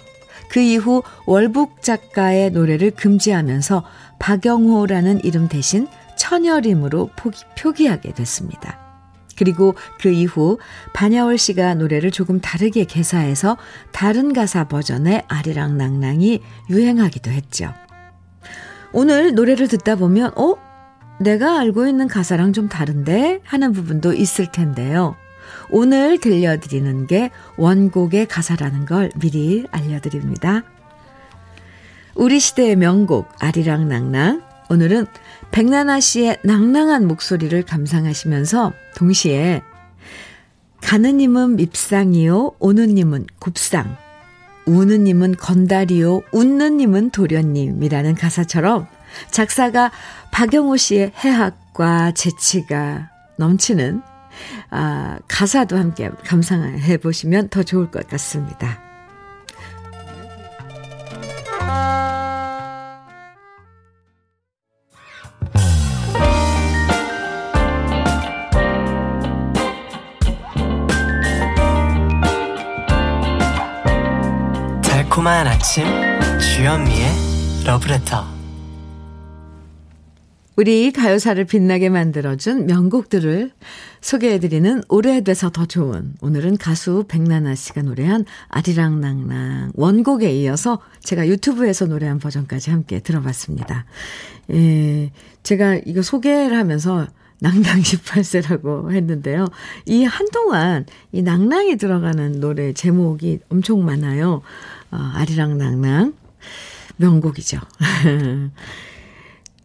그 0.50 0.60
이후 0.60 1.02
월북 1.26 1.82
작가의 1.82 2.52
노래를 2.52 2.92
금지하면서 2.92 3.86
박영호라는 4.20 5.24
이름 5.24 5.48
대신 5.48 5.88
천여림으로 6.18 7.12
포기, 7.16 7.44
표기하게 7.58 8.14
됐습니다. 8.14 8.87
그리고 9.38 9.76
그 10.00 10.10
이후 10.10 10.58
반야월 10.94 11.38
씨가 11.38 11.76
노래를 11.76 12.12
조금 12.12 12.42
다르게 12.42 12.84
개사해서 12.86 13.58
다른 13.92 14.34
가사 14.34 14.68
버전의 14.68 15.24
아리랑 15.28 15.78
낭낭이 15.78 16.42
유행하기도 16.70 17.32
했죠. 17.32 17.74
오늘 18.92 19.34
노래를 19.34 19.68
듣다 19.68 19.96
보면, 19.96 20.32
어? 20.38 20.56
내가 21.20 21.60
알고 21.60 21.88
있는 21.88 22.08
가사랑 22.08 22.54
좀 22.54 22.70
다른데? 22.70 23.42
하는 23.44 23.74
부분도 23.74 24.14
있을 24.14 24.52
텐데요. 24.52 25.16
오늘 25.70 26.20
들려드리는 26.20 27.08
게 27.08 27.32
원곡의 27.58 28.28
가사라는 28.28 28.86
걸 28.86 29.10
미리 29.20 29.66
알려드립니다. 29.72 30.64
우리 32.16 32.40
시대의 32.40 32.76
명곡 32.76 33.30
아리랑 33.40 33.88
낭낭 33.88 34.42
오늘은 34.70 35.06
백나나 35.52 36.00
씨의 36.00 36.40
낭낭한 36.44 37.08
목소리를 37.08 37.62
감상하시면서 37.64 38.74
동시에 38.96 39.62
가느님은 40.82 41.56
밉상이요 41.56 42.56
오느님은 42.60 43.28
곱상 43.40 43.98
우느님은 44.66 45.38
건달이요 45.38 46.22
웃느님은 46.32 47.10
도련님이라는 47.12 48.16
가사처럼 48.16 48.88
작사가 49.32 49.92
박영호 50.32 50.78
씨의 50.78 51.14
해학과 51.18 52.12
재치가 52.12 53.10
넘치는 53.38 54.02
아, 54.70 55.18
가사도 55.28 55.78
함께 55.78 56.12
감상해 56.26 56.98
보시면 56.98 57.50
더 57.50 57.64
좋을 57.64 57.90
것 57.90 58.08
같습니다. 58.08 58.87
아침 75.58 75.86
주현미의 76.40 77.10
러브레터 77.66 78.24
우리 80.56 80.92
가요사를 80.92 81.44
빛나게 81.46 81.90
만들어준 81.90 82.68
명곡들을 82.68 83.52
소개해드리는 84.00 84.84
오래돼서 84.88 85.50
더 85.50 85.66
좋은 85.66 86.14
오늘은 86.22 86.58
가수 86.58 87.06
백나나 87.08 87.56
씨가 87.56 87.82
노래한 87.82 88.26
아리랑낭랑 88.50 89.72
원곡에 89.74 90.32
이어서 90.42 90.80
제가 91.00 91.28
유튜브에서 91.28 91.88
노래한 91.88 92.20
버전까지 92.20 92.70
함께 92.70 93.00
들어봤습니다. 93.00 93.86
예, 94.52 95.12
제가 95.42 95.80
이거 95.88 96.04
소개를 96.04 96.56
하면서 96.56 97.08
낭낭 97.40 97.82
18세라고 97.82 98.92
했는데요. 98.92 99.48
이 99.86 100.04
한동안 100.04 100.86
이 101.12 101.22
낭낭이 101.22 101.78
들어가는 101.78 102.40
노래 102.40 102.74
제목이 102.74 103.40
엄청 103.50 103.86
많아요. 103.86 104.42
어, 104.92 104.98
아리랑낭낭 104.98 106.14
명곡이죠. 106.98 107.60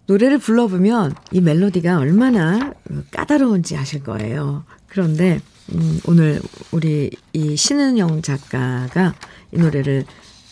노래를 0.07 0.39
불러보면 0.39 1.15
이 1.31 1.41
멜로디가 1.41 1.99
얼마나 1.99 2.73
까다로운지 3.11 3.77
아실 3.77 4.03
거예요. 4.03 4.65
그런데 4.89 5.41
음, 5.73 6.01
오늘 6.07 6.41
우리 6.73 7.11
이 7.33 7.57
신은영 7.57 8.23
작가가 8.23 9.15
이 9.53 9.59
노래를 9.59 10.05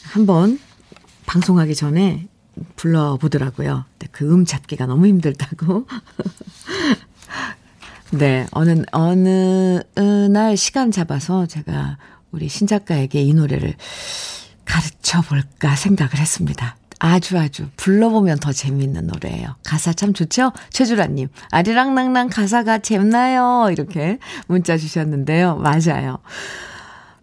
한번 0.04 0.58
방송하기 1.26 1.74
전에 1.74 2.28
불러보더라고요. 2.76 3.84
그 4.12 4.32
음 4.32 4.44
잡기가 4.44 4.86
너무 4.86 5.06
힘들다고. 5.06 5.86
네, 8.12 8.46
어느, 8.50 8.82
어느 8.92 9.82
날 10.30 10.56
시간 10.56 10.90
잡아서 10.90 11.46
제가 11.46 11.98
우리 12.32 12.48
신 12.48 12.66
작가에게 12.66 13.22
이 13.22 13.34
노래를 13.34 13.74
가르쳐 14.70 15.20
볼까 15.22 15.74
생각을 15.74 16.18
했습니다. 16.18 16.76
아주 17.00 17.38
아주 17.38 17.68
불러보면 17.76 18.38
더 18.38 18.52
재미있는 18.52 19.08
노래예요. 19.08 19.56
가사 19.64 19.92
참 19.92 20.12
좋죠? 20.12 20.52
최주라님, 20.70 21.28
아리랑낭낭 21.50 22.28
가사가 22.28 22.78
잼나요. 22.78 23.68
이렇게 23.72 24.18
문자 24.46 24.76
주셨는데요. 24.76 25.56
맞아요. 25.56 26.18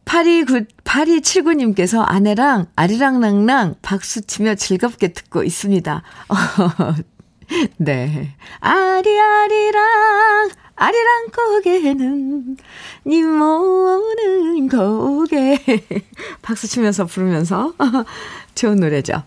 8279, 0.05 0.65
8279님께서 0.83 2.03
아내랑 2.05 2.65
아리랑낭낭 2.75 3.75
박수 3.81 4.21
치며 4.21 4.55
즐겁게 4.55 5.13
듣고 5.13 5.43
있습니다. 5.43 6.03
네. 7.77 8.35
아리아리랑, 8.59 10.49
아리랑 10.75 11.27
고개는 11.35 12.57
님 13.05 13.37
모는 13.37 14.69
고개. 14.69 15.59
박수 16.41 16.67
치면서 16.67 17.05
부르면서 17.05 17.73
좋은 18.55 18.77
노래죠. 18.77 19.23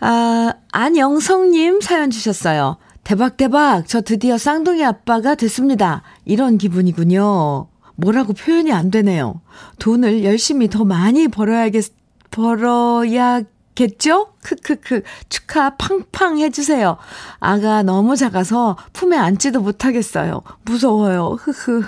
아, 0.00 0.52
안영성님 0.72 1.80
사연 1.80 2.10
주셨어요. 2.10 2.76
대박, 3.04 3.36
대박. 3.36 3.86
저 3.86 4.00
드디어 4.00 4.36
쌍둥이 4.36 4.84
아빠가 4.84 5.36
됐습니다. 5.36 6.02
이런 6.24 6.58
기분이군요. 6.58 7.68
뭐라고 7.94 8.32
표현이 8.32 8.72
안 8.72 8.90
되네요. 8.90 9.40
돈을 9.78 10.24
열심히 10.24 10.68
더 10.68 10.84
많이 10.84 11.28
벌어야겠, 11.28 11.84
벌어야 12.30 13.42
겠죠? 13.76 14.32
크크크. 14.42 15.02
축하 15.28 15.76
팡팡 15.76 16.40
해주세요. 16.40 16.96
아가 17.38 17.84
너무 17.84 18.16
작아서 18.16 18.76
품에 18.92 19.16
안지도 19.16 19.60
못하겠어요. 19.60 20.42
무서워요. 20.64 21.36
흐흐. 21.40 21.84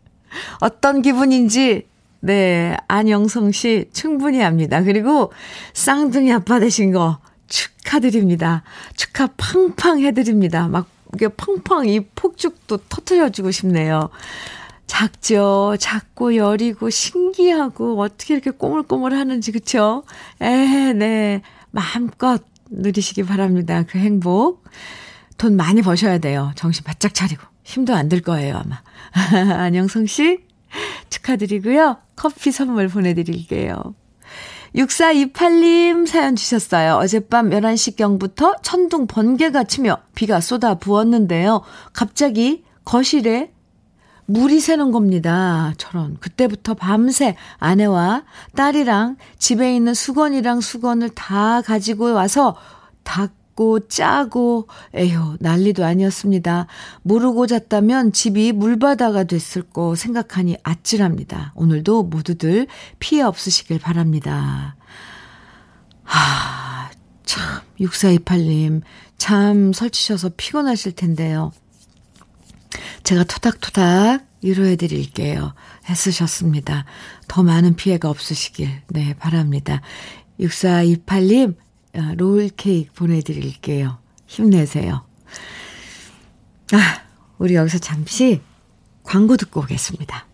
어떤 0.60 1.02
기분인지 1.02 1.86
네, 2.20 2.76
안영성 2.88 3.52
씨 3.52 3.88
충분히 3.92 4.42
압니다. 4.42 4.82
그리고 4.82 5.32
쌍둥이 5.74 6.32
아빠 6.32 6.58
되신 6.58 6.90
거 6.90 7.18
축하드립니다. 7.46 8.64
축하 8.96 9.28
팡팡 9.36 10.00
해드립니다. 10.00 10.66
막 10.66 10.88
이게 11.14 11.28
팡팡 11.28 11.86
이 11.86 12.00
폭죽도 12.00 12.78
터트려주고 12.88 13.50
싶네요. 13.50 14.10
작죠. 14.88 15.76
작고 15.78 16.34
여리고 16.34 16.90
신기하고 16.90 18.00
어떻게 18.00 18.34
이렇게 18.34 18.50
꼬물꼬물 18.50 19.14
하는지 19.14 19.52
그쵸? 19.52 20.02
에, 20.40 20.92
네. 20.92 21.42
마음껏 21.70 22.42
누리시기 22.70 23.22
바랍니다. 23.22 23.84
그 23.86 23.98
행복. 23.98 24.64
돈 25.36 25.54
많이 25.56 25.82
버셔야 25.82 26.18
돼요. 26.18 26.50
정신 26.56 26.82
바짝 26.82 27.14
차리고. 27.14 27.42
힘도 27.62 27.94
안 27.94 28.08
들 28.08 28.22
거예요, 28.22 28.56
아마. 28.56 28.82
안영성 29.62 30.06
씨, 30.06 30.40
축하드리고요. 31.10 31.98
커피 32.16 32.50
선물 32.50 32.88
보내 32.88 33.14
드릴게요. 33.14 33.94
6428님 34.74 36.06
사연 36.06 36.34
주셨어요. 36.34 36.94
어젯밤 36.96 37.50
11시경부터 37.50 38.62
천둥 38.62 39.06
번개가 39.06 39.64
치며 39.64 39.98
비가 40.14 40.40
쏟아 40.40 40.74
부었는데요. 40.74 41.62
갑자기 41.92 42.64
거실에 42.84 43.52
물이 44.28 44.60
새는 44.60 44.92
겁니다. 44.92 45.72
저런. 45.78 46.18
그때부터 46.20 46.74
밤새 46.74 47.34
아내와 47.56 48.24
딸이랑 48.54 49.16
집에 49.38 49.74
있는 49.74 49.94
수건이랑 49.94 50.60
수건을 50.60 51.08
다 51.10 51.62
가지고 51.62 52.12
와서 52.12 52.54
닦고 53.04 53.88
짜고 53.88 54.68
에휴 54.92 55.38
난리도 55.40 55.82
아니었습니다. 55.82 56.66
모르고 57.02 57.46
잤다면 57.46 58.12
집이 58.12 58.52
물바다가 58.52 59.24
됐을 59.24 59.62
거 59.62 59.94
생각하니 59.94 60.58
아찔합니다. 60.62 61.54
오늘도 61.56 62.02
모두들 62.02 62.66
피해 62.98 63.22
없으시길 63.22 63.78
바랍니다. 63.78 64.76
하, 66.02 66.90
참 67.24 67.62
6428님 67.80 68.82
참 69.16 69.72
설치셔서 69.72 70.32
피곤하실 70.36 70.92
텐데요. 70.92 71.50
제가 73.02 73.24
토닥토닥 73.24 74.26
위로해 74.42 74.76
드릴게요. 74.76 75.54
애쓰셨습니다. 75.90 76.84
더 77.26 77.42
많은 77.42 77.76
피해가 77.76 78.08
없으시길, 78.08 78.82
네, 78.88 79.14
바랍니다. 79.18 79.80
6428님, 80.40 81.56
어, 81.94 82.14
롤 82.16 82.48
케이크 82.50 82.92
보내드릴게요. 82.92 83.98
힘내세요. 84.26 85.04
아, 86.72 87.02
우리 87.38 87.54
여기서 87.54 87.78
잠시 87.78 88.40
광고 89.02 89.36
듣고 89.36 89.60
오겠습니다. 89.60 90.26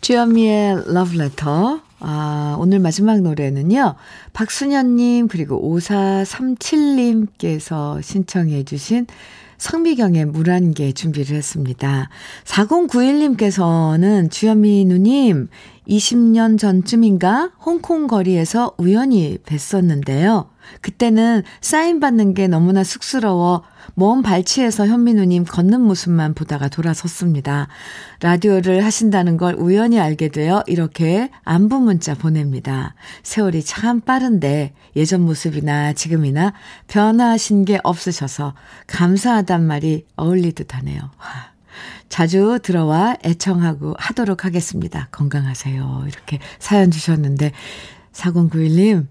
주현미의 0.00 0.92
러브레터. 0.92 1.87
아, 2.00 2.56
오늘 2.58 2.78
마지막 2.78 3.20
노래는요. 3.20 3.94
박순현님, 4.32 5.28
그리고 5.28 5.76
5437님께서 5.76 8.02
신청해 8.02 8.64
주신 8.64 9.06
성미경의 9.58 10.26
물한개 10.26 10.92
준비를 10.92 11.36
했습니다. 11.36 12.08
4091님께서는 12.44 14.30
주현미 14.30 14.84
누님 14.84 15.48
20년 15.88 16.58
전쯤인가 16.58 17.50
홍콩 17.64 18.06
거리에서 18.06 18.74
우연히 18.78 19.38
뵀었는데요. 19.44 20.46
그때는 20.80 21.42
사인 21.60 21.98
받는 21.98 22.34
게 22.34 22.46
너무나 22.46 22.84
쑥스러워 22.84 23.64
먼 23.94 24.22
발치에서 24.22 24.86
현민우님 24.86 25.44
걷는 25.44 25.80
모습만 25.80 26.34
보다가 26.34 26.68
돌아섰습니다. 26.68 27.68
라디오를 28.20 28.84
하신다는 28.84 29.36
걸 29.36 29.54
우연히 29.54 29.98
알게 30.00 30.28
되어 30.28 30.62
이렇게 30.66 31.30
안부 31.44 31.80
문자 31.80 32.14
보냅니다. 32.14 32.94
세월이 33.22 33.62
참 33.64 34.00
빠른데 34.00 34.74
예전 34.96 35.22
모습이나 35.22 35.92
지금이나 35.92 36.52
변화하신 36.86 37.64
게 37.64 37.78
없으셔서 37.82 38.54
감사하단 38.86 39.66
말이 39.66 40.06
어울리듯 40.16 40.74
하네요. 40.74 41.00
자주 42.08 42.58
들어와 42.62 43.16
애청하고 43.24 43.94
하도록 43.98 44.44
하겠습니다. 44.44 45.08
건강하세요. 45.10 46.04
이렇게 46.08 46.38
사연 46.58 46.90
주셨는데 46.90 47.52
4091님 48.12 49.06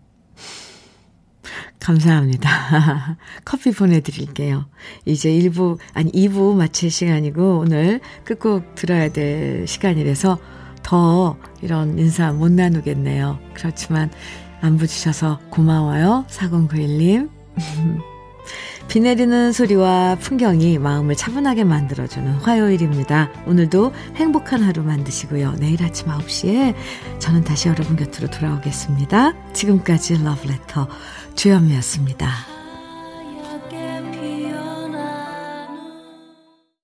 감사합니다. 1.79 3.17
커피 3.45 3.71
보내드릴게요. 3.71 4.65
이제 5.05 5.29
1부, 5.29 5.77
아니 5.93 6.11
2부 6.11 6.55
마칠 6.55 6.91
시간이고 6.91 7.59
오늘 7.59 8.01
끝곡 8.23 8.75
들어야 8.75 9.09
될 9.09 9.67
시간이라서 9.67 10.39
더 10.83 11.37
이런 11.61 11.97
인사 11.99 12.31
못 12.31 12.51
나누겠네요. 12.51 13.39
그렇지만 13.53 14.09
안부 14.61 14.87
주셔서 14.87 15.39
고마워요. 15.49 16.25
4091님. 16.29 17.29
비 18.87 19.01
내리는 19.01 19.51
소리와 19.51 20.15
풍경이 20.15 20.77
마음을 20.79 21.15
차분하게 21.15 21.65
만들어주는 21.65 22.31
화요일입니다. 22.35 23.29
오늘도 23.45 23.91
행복한 24.15 24.63
하루 24.63 24.81
만드시고요. 24.83 25.55
내일 25.59 25.83
아침 25.83 26.07
9시에 26.07 26.73
저는 27.19 27.43
다시 27.43 27.67
여러분 27.67 27.97
곁으로 27.97 28.29
돌아오겠습니다. 28.29 29.33
지금까지 29.51 30.23
러브레터 30.23 30.87
주현미였습니다. 31.37 32.56